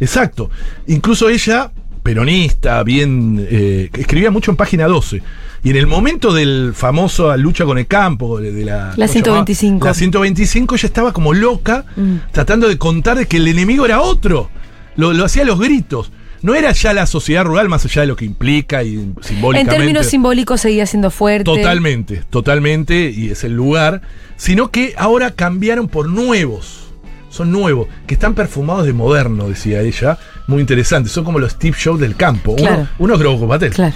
Exacto. 0.00 0.50
Incluso 0.86 1.28
ella, 1.28 1.70
peronista, 2.02 2.82
bien. 2.84 3.46
eh, 3.50 3.90
escribía 3.94 4.30
mucho 4.30 4.50
en 4.50 4.56
página 4.56 4.86
12. 4.86 5.22
Y 5.64 5.70
en 5.70 5.76
el 5.76 5.86
momento 5.86 6.32
del 6.32 6.72
famoso 6.74 7.36
lucha 7.36 7.64
con 7.66 7.76
el 7.78 7.86
campo, 7.86 8.38
de, 8.40 8.52
de 8.52 8.64
la. 8.64 8.92
¿cómo 8.94 9.06
se 9.08 9.12
125. 9.14 9.72
llamaba? 9.74 9.90
La 9.90 9.94
125, 9.94 10.74
ella 10.76 10.86
estaba 10.86 11.12
como 11.12 11.34
loca, 11.34 11.84
Mm. 11.96 12.16
tratando 12.32 12.68
de 12.68 12.78
contar 12.78 13.18
de 13.18 13.26
que 13.26 13.36
el 13.38 13.48
enemigo 13.48 13.84
era 13.84 14.00
otro. 14.00 14.48
Lo, 14.96 15.12
lo 15.12 15.24
hacía 15.26 15.42
a 15.42 15.46
los 15.46 15.58
gritos. 15.60 16.12
No 16.42 16.54
era 16.54 16.72
ya 16.72 16.92
la 16.92 17.06
sociedad 17.06 17.44
rural, 17.44 17.68
más 17.68 17.84
allá 17.84 18.02
de 18.02 18.06
lo 18.08 18.16
que 18.16 18.24
implica 18.24 18.82
y 18.84 18.94
En 18.94 19.16
simbólicamente. 19.22 19.76
términos 19.76 20.06
simbólicos 20.06 20.60
seguía 20.60 20.86
siendo 20.86 21.10
fuerte. 21.10 21.44
Totalmente, 21.44 22.22
totalmente, 22.30 23.10
y 23.10 23.30
es 23.30 23.42
el 23.44 23.54
lugar, 23.54 24.02
sino 24.36 24.70
que 24.70 24.94
ahora 24.96 25.32
cambiaron 25.32 25.88
por 25.88 26.08
nuevos. 26.08 26.84
Son 27.30 27.52
nuevos, 27.52 27.88
que 28.06 28.14
están 28.14 28.34
perfumados 28.34 28.86
de 28.86 28.92
moderno, 28.92 29.48
decía 29.48 29.82
ella. 29.82 30.18
Muy 30.46 30.60
interesante, 30.60 31.10
son 31.10 31.24
como 31.24 31.38
los 31.38 31.52
Steve 31.52 31.76
Shows 31.78 32.00
del 32.00 32.16
campo. 32.16 32.52
Uno, 32.52 32.62
Claro. 32.62 32.88
uno 32.98 33.14
es 33.14 33.20
Grobo 33.20 33.46
Batel. 33.46 33.72
Claro. 33.72 33.94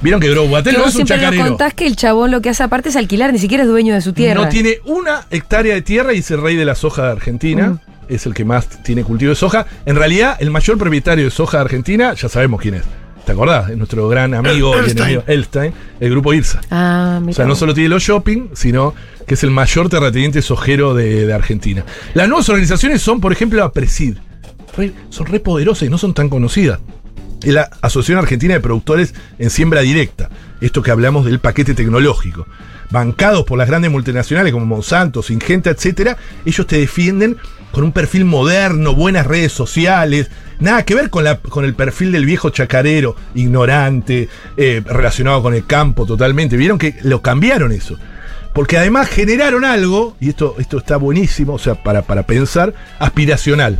Vieron 0.00 0.18
que 0.18 0.30
Grobo 0.30 0.48
Batel 0.48 0.74
Que 0.76 0.80
no 0.80 0.86
es 0.88 0.94
un 0.96 1.04
chacarero. 1.04 1.44
contás 1.46 1.74
que 1.74 1.86
el 1.86 1.94
chabón 1.94 2.30
lo 2.30 2.40
que 2.40 2.48
hace 2.48 2.62
aparte 2.62 2.88
es 2.88 2.96
alquilar, 2.96 3.32
ni 3.34 3.38
siquiera 3.38 3.64
es 3.64 3.68
dueño 3.68 3.92
de 3.94 4.00
su 4.00 4.14
tierra. 4.14 4.40
No 4.42 4.48
tiene 4.48 4.78
una 4.86 5.26
hectárea 5.30 5.74
de 5.74 5.82
tierra 5.82 6.14
y 6.14 6.18
es 6.20 6.30
el 6.30 6.40
rey 6.40 6.56
de 6.56 6.64
la 6.64 6.74
soja 6.74 7.04
de 7.04 7.10
Argentina. 7.12 7.68
Mm. 7.68 7.89
Es 8.10 8.26
el 8.26 8.34
que 8.34 8.44
más 8.44 8.68
tiene 8.82 9.04
cultivo 9.04 9.30
de 9.30 9.36
soja. 9.36 9.66
En 9.86 9.96
realidad, 9.96 10.36
el 10.40 10.50
mayor 10.50 10.76
propietario 10.76 11.24
de 11.24 11.30
soja 11.30 11.58
de 11.58 11.62
Argentina, 11.62 12.12
ya 12.14 12.28
sabemos 12.28 12.60
quién 12.60 12.74
es. 12.74 12.82
¿Te 13.24 13.32
acordás? 13.32 13.70
Es 13.70 13.76
nuestro 13.76 14.08
gran 14.08 14.34
amigo 14.34 14.74
y 14.74 14.78
Elstein. 14.80 14.98
enemigo 14.98 15.22
Elstein, 15.26 15.72
el 16.00 16.10
grupo 16.10 16.32
IRSA. 16.34 16.60
Ah, 16.70 17.18
mira. 17.20 17.30
O 17.32 17.34
sea, 17.34 17.44
no 17.46 17.54
solo 17.54 17.72
tiene 17.74 17.88
los 17.90 18.02
shopping, 18.02 18.48
sino 18.54 18.94
que 19.26 19.34
es 19.34 19.44
el 19.44 19.50
mayor 19.50 19.88
terrateniente 19.88 20.42
sojero 20.42 20.94
de, 20.94 21.26
de 21.26 21.32
Argentina. 21.32 21.84
Las 22.14 22.28
nuevas 22.28 22.48
organizaciones 22.48 23.00
son, 23.02 23.20
por 23.20 23.30
ejemplo, 23.32 23.60
la 23.60 23.70
Presid. 23.72 24.16
Re- 24.76 24.92
son 25.10 25.26
re 25.26 25.38
poderosas 25.40 25.86
y 25.86 25.90
no 25.90 25.98
son 25.98 26.14
tan 26.14 26.28
conocidas. 26.28 26.80
Es 27.42 27.52
la 27.54 27.70
Asociación 27.82 28.18
Argentina 28.18 28.54
de 28.54 28.60
Productores 28.60 29.14
en 29.38 29.50
Siembra 29.50 29.80
Directa. 29.82 30.28
Esto 30.60 30.82
que 30.82 30.90
hablamos 30.90 31.24
del 31.24 31.38
paquete 31.38 31.74
tecnológico. 31.74 32.46
Bancados 32.90 33.44
por 33.44 33.56
las 33.58 33.68
grandes 33.68 33.90
multinacionales 33.90 34.52
como 34.52 34.66
Monsanto, 34.66 35.22
Singenta, 35.22 35.70
etcétera, 35.70 36.16
ellos 36.44 36.66
te 36.66 36.78
defienden 36.78 37.36
con 37.70 37.84
un 37.84 37.92
perfil 37.92 38.24
moderno, 38.24 38.94
buenas 38.96 39.26
redes 39.28 39.52
sociales, 39.52 40.28
nada 40.58 40.84
que 40.84 40.96
ver 40.96 41.08
con, 41.08 41.22
la, 41.22 41.38
con 41.38 41.64
el 41.64 41.74
perfil 41.74 42.10
del 42.10 42.24
viejo 42.26 42.50
chacarero, 42.50 43.14
ignorante, 43.36 44.28
eh, 44.56 44.82
relacionado 44.84 45.40
con 45.42 45.54
el 45.54 45.64
campo 45.66 46.04
totalmente. 46.04 46.56
Vieron 46.56 46.78
que 46.78 46.96
lo 47.02 47.22
cambiaron 47.22 47.70
eso. 47.70 47.96
Porque 48.52 48.76
además 48.76 49.08
generaron 49.08 49.64
algo, 49.64 50.16
y 50.18 50.30
esto, 50.30 50.56
esto 50.58 50.78
está 50.78 50.96
buenísimo, 50.96 51.54
o 51.54 51.58
sea, 51.60 51.76
para, 51.76 52.02
para 52.02 52.24
pensar, 52.24 52.74
aspiracional. 52.98 53.78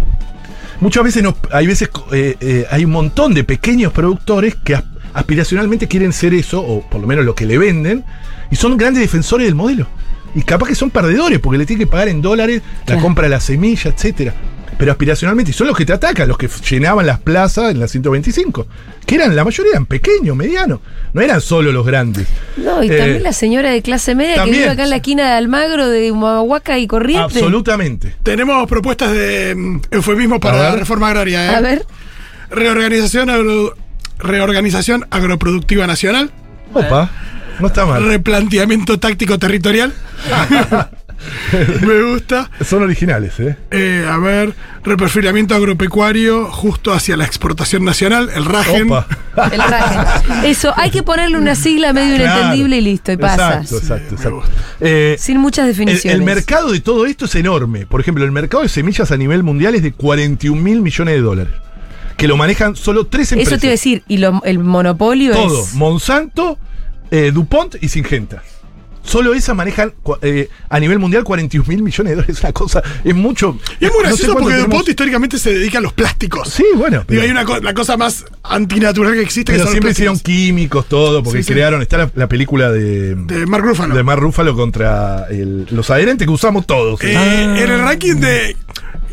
Muchas 0.79 1.03
veces 1.03 1.25
nos- 1.25 1.35
hay 1.51 1.67
veces 1.67 1.91
eh, 2.13 2.37
eh, 2.41 2.67
hay 2.71 2.85
un 2.85 2.93
montón 2.93 3.35
de 3.35 3.43
pequeños 3.43 3.93
productores 3.93 4.55
que 4.55 4.77
as- 4.77 4.85
aspiracionalmente 5.13 5.89
quieren 5.89 6.13
ser 6.13 6.33
eso, 6.35 6.61
o 6.63 6.89
por 6.89 7.01
lo 7.01 7.09
menos 7.09 7.25
lo 7.25 7.35
que 7.35 7.47
le 7.47 7.59
venden, 7.59 8.05
y 8.51 8.57
son 8.57 8.77
grandes 8.77 9.03
defensores 9.03 9.47
del 9.47 9.55
modelo. 9.55 9.87
Y 10.35 10.43
capaz 10.43 10.69
que 10.69 10.75
son 10.75 10.91
perdedores, 10.91 11.39
porque 11.41 11.59
le 11.59 11.67
tienen 11.67 11.87
que 11.87 11.91
pagar 11.91 12.09
en 12.09 12.23
dólares 12.23 12.63
la 12.87 12.99
compra 13.01 13.25
de 13.25 13.31
la 13.31 13.41
semilla, 13.41 13.91
etcétera. 13.91 14.35
Pero 14.79 14.93
aspiracionalmente, 14.93 15.51
y 15.51 15.55
son 15.55 15.67
los 15.67 15.77
que 15.77 15.85
te 15.85 15.93
atacan, 15.93 16.27
los 16.27 16.39
que 16.39 16.49
llenaban 16.71 17.05
las 17.05 17.19
plazas 17.19 17.71
en 17.73 17.81
la 17.81 17.87
125. 17.89 18.67
Que 19.05 19.17
eran, 19.17 19.37
la 19.37 19.45
mayoría 19.45 19.73
eran 19.73 19.85
pequeños, 19.85 20.35
medianos. 20.35 20.81
No 21.13 21.21
eran 21.21 21.43
solo 21.43 21.71
los 21.71 21.85
grandes. 21.85 22.27
No, 22.57 22.83
y 22.83 22.89
Eh, 22.91 22.97
también 22.97 23.23
la 23.23 23.35
señora 23.35 23.71
de 23.73 23.83
clase 23.83 24.15
media 24.15 24.37
también. 24.37 24.55
que 24.55 24.61
vive 24.63 24.71
acá 24.73 24.85
en 24.85 24.91
la 24.91 24.97
esquina 24.97 25.25
de 25.33 25.33
Almagro, 25.37 25.87
de 25.89 26.11
Humahuaca 26.11 26.79
y 26.79 26.87
Corrientes. 26.87 27.37
Absolutamente. 27.37 28.15
Tenemos 28.23 28.67
propuestas 28.69 29.13
de 29.13 29.55
mm, 29.55 29.81
eufemismo 29.91 30.41
para 30.41 30.59
la 30.71 30.77
reforma 30.77 31.09
agraria. 31.09 31.45
¿eh? 31.53 31.57
A 31.57 31.61
ver. 31.61 31.85
Reorganización, 32.51 33.29
agro- 33.31 33.75
reorganización 34.19 35.07
agroproductiva 35.11 35.87
nacional. 35.87 36.31
Opa, 36.73 37.11
no 37.61 37.67
está 37.69 37.87
mal. 37.87 38.05
Replanteamiento 38.05 38.99
táctico 38.99 39.39
territorial. 39.39 39.93
Me 41.83 42.03
gusta. 42.03 42.51
Son 42.65 42.83
originales, 42.83 43.39
¿eh? 43.41 43.55
Eh, 43.71 44.07
a 44.11 44.17
ver, 44.17 44.55
reperfilamiento 44.83 45.55
agropecuario 45.55 46.47
justo 46.51 46.93
hacia 46.95 47.15
la 47.17 47.25
exportación 47.27 47.85
nacional, 47.85 48.31
el 48.35 48.47
RAGEN. 48.47 48.91
Opa. 48.91 49.07
El 49.53 49.61
raje. 49.61 50.49
Eso, 50.51 50.73
hay 50.77 50.91
que 50.91 51.03
ponerle 51.03 51.37
una 51.37 51.55
sigla 51.55 51.93
medio 51.93 52.17
Claro. 52.17 52.39
inentendible 52.39 52.79
y 52.79 52.81
listo, 52.81 53.13
y 53.13 53.17
pasa. 53.19 53.59
Exacto, 53.61 53.77
exacto, 53.77 54.15
exacto. 54.15 54.43
Eh, 54.81 55.17
Sin 55.19 55.39
muchas 55.39 55.67
definiciones. 55.67 56.19
el 56.19 56.23
mercado 56.25 56.73
de 56.73 56.81
todo 56.81 57.05
esto 57.05 57.27
es 57.27 57.35
enorme. 57.35 57.85
Por 57.85 58.01
ejemplo, 58.01 58.25
el 58.25 58.33
mercado 58.33 58.63
de 58.63 58.71
semillas 58.71 59.11
a 59.13 59.17
nivel 59.19 59.43
mundial 59.43 59.75
es 59.75 59.83
de 59.83 59.93
41 59.93 60.61
mil 60.63 60.81
millones 60.81 61.15
de 61.15 61.21
dólares. 61.21 61.53
Que 62.17 62.29
lo 62.29 62.37
manejan 62.39 62.77
solo 62.77 63.07
tres 63.07 63.33
empresas. 63.33 63.53
Eso 63.55 63.61
te 63.61 63.67
iba 63.67 63.71
a 63.73 63.75
decir, 63.75 64.03
y 64.09 64.19
lo- 64.19 64.43
el 64.45 64.59
monopolio 64.59 65.33
Todo. 65.33 65.63
es. 65.65 65.75
Monsanto, 65.75 66.59
eh, 67.11 67.31
DuPont 67.33 67.77
y 67.81 67.89
Syngenta. 67.89 68.43
Solo 69.03 69.33
esas 69.33 69.57
manejan 69.57 69.95
eh, 70.21 70.51
a 70.69 70.79
nivel 70.79 70.99
mundial 70.99 71.25
41 71.25 71.67
mil 71.67 71.83
millones 71.83 72.11
de 72.11 72.15
dólares. 72.17 72.37
Es 72.37 72.43
una 72.45 72.53
cosa, 72.53 72.83
es 73.03 73.15
mucho. 73.15 73.59
Y 73.81 73.87
es 73.87 73.91
muy 73.91 74.01
No 74.03 74.05
sé 74.05 74.09
gracioso 74.09 74.33
porque 74.35 74.49
tenemos- 74.51 74.69
DuPont 74.69 74.89
históricamente 74.91 75.39
se 75.39 75.55
dedica 75.55 75.79
a 75.79 75.81
los 75.81 75.95
plásticos. 75.95 76.51
Sí, 76.51 76.65
bueno. 76.77 76.99
Digo, 76.99 77.05
pero- 77.09 77.23
hay 77.23 77.31
una 77.31 77.45
co- 77.47 77.61
la 77.61 77.73
cosa 77.73 77.97
más 77.97 78.27
antinatural 78.43 79.15
que 79.15 79.23
existe 79.23 79.53
que 79.53 79.57
Pero 79.57 79.65
son 79.65 79.73
siempre 79.73 79.93
hicieron 79.93 80.19
químicos, 80.19 80.87
todo, 80.87 81.23
porque 81.23 81.39
Sí, 81.43 81.45
sí. 81.49 81.53
crearon. 81.55 81.81
Está 81.81 81.97
la, 81.97 82.11
la 82.15 82.29
película 82.29 82.71
de. 82.71 83.15
De 83.15 83.47
Mark 83.47 83.65
Ruffalo. 83.65 83.95
de 83.97 84.03
Mar 84.03 84.21
Rúfalo 84.21 84.55
contra 84.55 85.27
el- 85.31 85.67
los 85.71 85.89
adherentes 85.91 86.27
que 86.27 86.33
usamos 86.33 86.67
todos. 86.67 87.03
Eh, 87.03 87.15
En 87.15 87.57
el 87.71 87.79
ranking 87.81 88.17
de 88.17 88.55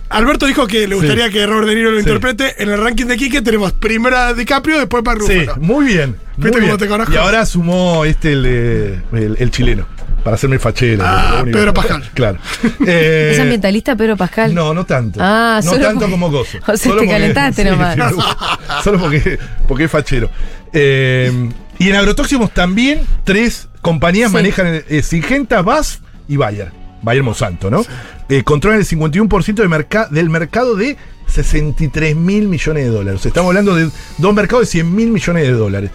Alberto 0.09 0.45
dijo 0.45 0.67
que 0.67 0.87
le 0.87 0.95
Sí. 0.95 1.01
gustaría 1.01 1.29
que 1.29 1.45
Robert 1.45 1.67
De 1.67 1.75
Niro 1.75 1.91
lo 1.91 1.97
Sí. 1.97 2.03
interprete. 2.07 2.61
En 2.63 2.69
el 2.69 2.81
ranking 2.81 3.05
de 3.05 3.17
Quique 3.17 3.41
tenemos 3.41 3.73
primero 3.73 4.17
a 4.17 4.33
DiCaprio, 4.33 4.79
después 4.79 5.03
para 5.03 5.19
Sí, 5.21 5.45
muy 5.59 5.85
bien. 5.85 6.15
muy 6.37 6.45
¿Viste 6.45 6.51
cómo 6.59 6.65
bien. 6.65 6.77
te 6.77 6.87
conozco? 6.87 7.13
Y 7.13 7.17
ahora 7.17 7.45
sumó 7.45 8.05
este 8.05 8.31
el, 8.33 8.45
el, 9.13 9.35
el 9.39 9.51
chileno. 9.51 9.85
Para 10.23 10.35
hacerme 10.35 10.59
fachero. 10.59 11.03
Ah. 11.05 11.41
Pedro 11.45 11.73
Pascal. 11.73 12.03
Claro. 12.13 12.39
Eh, 12.85 13.31
¿Es 13.33 13.39
ambientalista 13.39 13.95
Pedro 13.95 14.17
Pascal? 14.17 14.53
No, 14.53 14.73
no 14.73 14.85
tanto. 14.85 15.19
Ah, 15.21 15.61
no 15.63 15.71
solo 15.71 15.83
tanto 15.83 15.99
porque- 16.01 16.11
como 16.11 16.31
Gozo. 16.31 16.57
o 16.61 16.65
sea, 16.65 16.77
Solo 16.77 17.01
te 17.01 17.07
calentaste 17.07 17.63
nomás. 17.69 17.97
solo 18.83 18.99
porque, 18.99 19.37
porque 19.67 19.85
es 19.85 19.91
fachero. 19.91 20.29
Eh, 20.73 21.49
y 21.79 21.89
en 21.89 21.95
agrotóximos 21.95 22.51
también 22.53 23.01
tres 23.23 23.69
compañías 23.81 24.29
Sí. 24.31 24.33
manejan 24.35 24.83
eh, 24.87 25.01
Singenta, 25.01 25.61
BASF 25.61 25.99
y 26.27 26.35
Bayer. 26.37 26.71
Bayer 27.03 27.23
Monsanto, 27.23 27.69
¿no? 27.69 27.85
Eh, 28.29 28.43
controlan 28.43 28.79
el 28.79 28.85
51% 28.85 29.55
de 29.55 30.15
del 30.15 30.29
mercado 30.29 30.75
de 30.75 30.97
63 31.27 32.15
mil 32.15 32.47
millones 32.47 32.83
de 32.83 32.89
dólares. 32.89 33.25
Estamos 33.25 33.49
hablando 33.49 33.75
de 33.75 33.89
dos 34.17 34.33
mercados 34.33 34.65
de 34.67 34.71
100 34.71 34.95
mil 34.95 35.11
millones 35.11 35.43
de 35.43 35.51
dólares. 35.51 35.91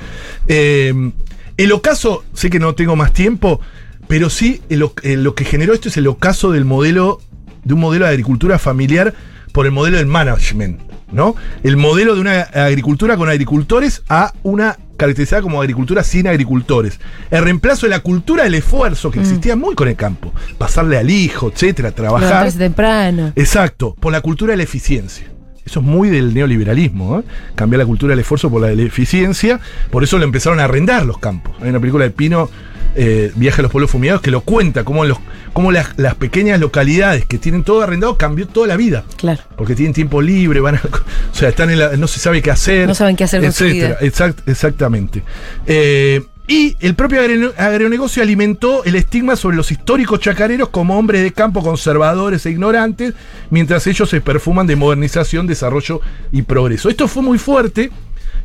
Eh, 0.49 1.13
el 1.57 1.73
ocaso, 1.73 2.25
sé 2.33 2.49
que 2.49 2.59
no 2.59 2.75
tengo 2.75 2.97
más 2.97 3.13
tiempo, 3.13 3.61
pero 4.09 4.31
sí 4.31 4.63
eh, 4.71 4.77
lo 4.77 5.35
que 5.35 5.45
generó 5.45 5.75
esto 5.75 5.89
es 5.89 5.97
el 5.97 6.07
ocaso 6.07 6.51
del 6.53 6.65
modelo, 6.65 7.21
de 7.65 7.75
un 7.75 7.81
modelo 7.81 8.07
de 8.07 8.11
agricultura 8.11 8.59
familiar 8.59 9.15
por 9.53 9.67
el 9.67 9.73
modelo 9.73 9.99
del 9.99 10.07
management, 10.07 10.81
¿no? 11.13 11.37
El 11.63 11.77
modelo 11.77 12.15
de 12.15 12.23
una 12.23 12.41
agricultura 12.41 13.19
con 13.19 13.29
agricultores 13.29 14.03
a 14.09 14.33
una 14.43 14.79
caracterizada 15.03 15.43
como 15.43 15.61
agricultura 15.61 16.05
sin 16.05 16.29
agricultores. 16.29 17.01
El 17.31 17.43
reemplazo 17.43 17.87
de 17.87 17.91
la 17.91 18.01
cultura 18.01 18.45
del 18.45 18.55
esfuerzo 18.55 19.11
que 19.11 19.19
existía 19.19 19.57
muy 19.57 19.75
con 19.75 19.89
el 19.89 19.97
campo. 19.97 20.33
Pasarle 20.59 20.97
al 20.97 21.11
hijo, 21.11 21.51
etcétera, 21.53 21.91
trabajar. 21.91 22.29
Levantarse 22.29 22.59
temprano. 22.59 23.33
Exacto, 23.35 23.97
por 23.99 24.13
la 24.13 24.21
cultura 24.21 24.53
de 24.53 24.59
la 24.59 24.63
eficiencia. 24.63 25.27
Eso 25.65 25.81
es 25.81 25.87
muy 25.87 26.09
del 26.11 26.35
neoliberalismo, 26.35 27.21
¿eh? 27.21 27.23
cambiar 27.55 27.79
la 27.81 27.87
cultura 27.87 28.11
del 28.13 28.21
esfuerzo 28.21 28.51
por 28.51 28.61
la 28.63 28.69
de 28.69 28.77
la 28.77 28.83
eficiencia. 28.83 29.61
Por 29.91 30.03
eso 30.05 30.19
lo 30.19 30.25
empezaron 30.25 30.59
a 30.61 30.65
arrendar 30.65 31.07
los 31.07 31.19
campos. 31.19 31.55
Hay 31.63 31.69
una 31.71 31.79
película 31.81 32.05
de 32.05 32.11
Pino, 32.11 32.51
eh, 32.95 33.33
Viaje 33.37 33.61
a 33.61 33.63
los 33.63 33.71
pueblos 33.71 33.91
fumigados, 33.91 34.21
que 34.23 34.31
lo 34.31 34.41
cuenta, 34.43 34.85
cómo, 34.85 35.05
los, 35.05 35.19
cómo 35.53 35.71
las, 35.73 35.97
las 35.99 36.15
pequeñas 36.17 36.59
localidades 36.61 37.25
que 37.27 37.39
tienen 37.39 37.63
todo 37.65 37.81
arrendado 37.83 38.19
cambió 38.19 38.47
toda 38.49 38.67
la 38.67 38.77
vida. 38.77 39.05
Claro. 39.17 39.41
Porque 39.57 39.75
tienen 39.77 39.95
tiempo 39.95 40.21
libre, 40.21 40.61
van 40.61 40.75
a, 40.75 40.81
o 41.33 41.35
sea, 41.35 41.49
están 41.49 41.71
en 41.71 41.79
la- 41.79 41.97
no 41.97 42.07
se 42.09 42.19
sabe 42.21 42.43
qué 42.43 42.51
hacer. 42.51 42.87
No 42.89 42.95
saben 42.95 43.15
qué 43.17 43.25
hacer 43.25 43.41
con 43.41 43.53
su 43.53 43.65
etcétera. 43.65 43.99
vida. 44.01 44.11
Exact- 44.11 44.43
exactamente. 44.47 45.23
Eh, 45.67 46.23
y 46.53 46.77
el 46.81 46.95
propio 46.95 47.21
agronegocio 47.57 48.23
alimentó 48.23 48.85
el 48.85 48.95
estigma 48.95 49.37
sobre 49.37 49.57
los 49.57 49.73
históricos 49.73 50.21
chacareros 50.21 50.69
como 50.69 50.99
hombres 50.99 51.23
de 51.23 51.33
campo 51.33 51.63
conservadores 51.63 52.45
e 52.45 52.51
ignorantes, 52.51 53.15
mientras 53.49 53.87
ellos 53.87 54.11
se 54.11 54.21
perfuman 54.21 54.67
de 54.67 54.77
modernización, 54.77 55.47
desarrollo 55.47 56.03
y 56.31 56.43
progreso. 56.43 56.91
Esto 56.91 57.09
fue 57.09 57.23
muy 57.23 57.39
fuerte. 57.39 57.91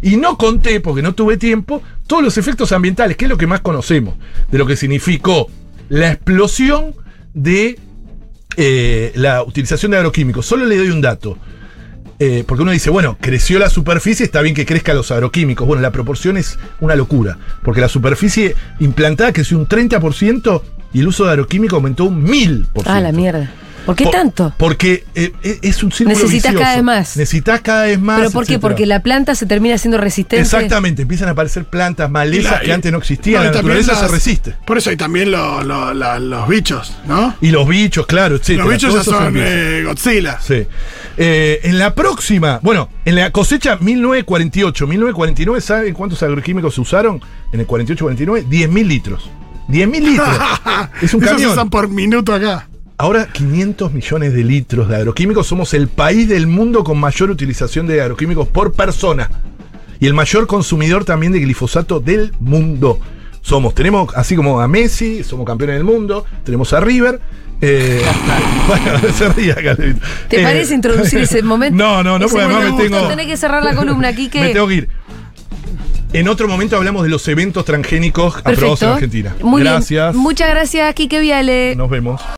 Y 0.01 0.15
no 0.15 0.37
conté, 0.37 0.79
porque 0.79 1.01
no 1.01 1.15
tuve 1.15 1.35
tiempo, 1.35 1.81
todos 2.05 2.23
los 2.23 2.37
efectos 2.37 2.71
ambientales, 2.71 3.17
que 3.17 3.25
es 3.25 3.29
lo 3.29 3.37
que 3.37 3.47
más 3.47 3.59
conocemos, 3.59 4.15
de 4.49 4.57
lo 4.57 4.65
que 4.65 4.77
significó 4.77 5.49
la 5.89 6.11
explosión 6.13 6.95
de 7.33 7.77
eh, 8.55 9.11
la 9.15 9.43
utilización 9.43 9.91
de 9.91 9.97
agroquímicos. 9.97 10.45
Solo 10.45 10.65
le 10.65 10.77
doy 10.77 10.91
un 10.91 11.01
dato. 11.01 11.37
Eh, 12.19 12.43
porque 12.47 12.63
uno 12.63 12.71
dice, 12.71 12.89
bueno, 12.89 13.17
creció 13.21 13.59
la 13.59 13.69
superficie, 13.69 14.25
está 14.25 14.41
bien 14.41 14.55
que 14.55 14.65
crezcan 14.65 14.95
los 14.95 15.11
agroquímicos. 15.11 15.67
Bueno, 15.67 15.81
la 15.81 15.91
proporción 15.91 16.37
es 16.37 16.57
una 16.79 16.95
locura. 16.95 17.37
Porque 17.63 17.81
la 17.81 17.89
superficie 17.89 18.55
implantada 18.79 19.33
creció 19.33 19.57
un 19.57 19.67
30% 19.67 20.61
y 20.93 20.99
el 21.01 21.07
uso 21.07 21.25
de 21.25 21.31
agroquímicos 21.31 21.75
aumentó 21.75 22.05
un 22.05 22.25
1000%. 22.25 22.83
Ah, 22.85 23.01
la 23.01 23.11
mierda. 23.11 23.51
¿Por 23.87 23.95
qué 23.95 24.03
Por- 24.03 24.13
tanto? 24.13 24.53
Porque 24.57 25.05
eh, 25.15 25.31
eh, 25.43 25.59
es 25.63 25.81
un 25.81 25.91
círculo 25.91 26.15
Necesitas 26.19 26.51
vicioso. 26.51 26.59
cada 26.63 26.75
vez 26.75 26.83
más. 26.83 27.17
Necesitas 27.17 27.61
cada 27.61 27.83
vez 27.85 27.99
más. 27.99 28.19
¿Pero 28.19 28.31
por 28.31 28.43
qué? 28.45 28.53
etcétera. 28.53 28.69
Porque 28.69 28.85
la 28.85 29.01
planta 29.01 29.33
se 29.33 29.45
termina 29.47 29.77
siendo 29.79 29.97
resistente. 29.97 30.41
Exactamente, 30.41 31.01
empiezan 31.03 31.29
a 31.29 31.31
aparecer 31.31 31.65
plantas, 31.65 32.11
malezas 32.11 32.51
la- 32.51 32.59
que 32.59 32.73
antes 32.73 32.91
no 32.91 32.97
existían. 32.99 33.43
No, 33.43 33.49
la 33.49 33.55
naturaleza 33.55 33.93
las- 33.93 34.01
se 34.01 34.07
resiste. 34.09 34.55
Por 34.65 34.77
eso, 34.77 34.91
y 34.91 34.97
también 34.97 35.31
lo- 35.31 35.63
lo- 35.63 35.93
la- 35.93 36.19
los 36.19 36.47
bichos, 36.47 36.93
¿no? 37.07 37.33
Y 37.41 37.49
los 37.51 37.67
bichos, 37.67 38.05
claro, 38.05 38.35
etcétera. 38.35 38.65
Los 38.65 38.73
bichos 38.73 38.93
ya 38.93 39.03
son 39.03 39.33
eh, 39.37 39.83
Godzilla. 39.87 40.37
Sí. 40.41 40.67
Eh, 41.17 41.61
en 41.63 41.79
la 41.79 41.95
próxima, 41.95 42.59
bueno, 42.61 42.89
en 43.05 43.15
la 43.15 43.31
cosecha 43.31 43.77
1948, 43.77 44.85
1949, 44.85 45.61
¿saben 45.61 45.93
cuántos 45.93 46.21
agroquímicos 46.23 46.75
se 46.75 46.81
usaron 46.81 47.21
en 47.53 47.59
el 47.61 47.65
48-49? 47.67 48.43
10.000 48.49 48.85
litros. 48.85 49.29
10.000 49.69 50.03
litros. 50.03 50.27
es 51.01 51.13
un 51.13 51.21
Esos 51.23 51.31
camión. 51.33 51.51
usan 51.53 51.69
por 51.69 51.87
minuto 51.87 52.33
acá. 52.33 52.67
Ahora 52.99 53.27
500 53.31 53.93
millones 53.93 54.33
de 54.33 54.43
litros 54.43 54.89
de 54.89 54.95
agroquímicos. 54.95 55.45
Somos 55.47 55.73
el 55.75 55.87
país 55.87 56.27
del 56.27 56.47
mundo 56.47 56.83
con 56.83 56.97
mayor 56.99 57.29
utilización 57.29 57.85
de 57.87 58.01
agroquímicos 58.01 58.47
por 58.47 58.73
persona. 58.73 59.29
Y 59.99 60.07
el 60.07 60.13
mayor 60.13 60.47
consumidor 60.47 61.05
también 61.05 61.31
de 61.31 61.39
glifosato 61.39 61.99
del 61.99 62.33
mundo. 62.39 62.99
Somos, 63.41 63.73
tenemos 63.75 64.13
así 64.15 64.35
como 64.35 64.59
a 64.61 64.67
Messi, 64.67 65.23
somos 65.23 65.45
campeones 65.45 65.75
del 65.77 65.83
mundo, 65.85 66.25
tenemos 66.43 66.73
a 66.73 66.79
River. 66.79 67.19
eh, 67.61 68.01
bueno, 68.67 69.13
se 69.13 69.29
ríe 69.29 69.51
acá. 69.53 69.75
¿Te 69.75 70.39
Eh, 70.41 70.43
parece 70.43 70.73
introducir 70.75 71.19
ese 71.19 71.41
momento? 71.43 71.75
No, 71.77 72.03
no, 72.03 72.19
no, 72.19 72.27
porque 72.27 72.43
además 72.43 72.73
me 72.73 72.83
tengo. 72.83 73.07
Tenés 73.07 73.27
que 73.27 73.37
cerrar 73.37 73.63
la 73.63 73.73
columna, 73.75 74.13
Quique. 74.15 74.41
Me 74.41 74.49
tengo 74.53 74.67
que 74.67 74.73
ir. 74.73 74.89
En 76.13 76.27
otro 76.29 76.47
momento 76.47 76.77
hablamos 76.77 77.03
de 77.03 77.09
los 77.09 77.27
eventos 77.27 77.63
transgénicos 77.65 78.37
aprobados 78.37 78.59
en 78.81 78.89
Perfecto. 78.89 78.93
Argentina. 78.93 79.35
Muy 79.41 79.61
gracias. 79.61 80.13
bien. 80.13 80.23
Muchas 80.23 80.49
gracias, 80.49 80.93
Quique 80.95 81.19
Viale. 81.19 81.75
Nos 81.75 81.89
vemos. 81.89 82.21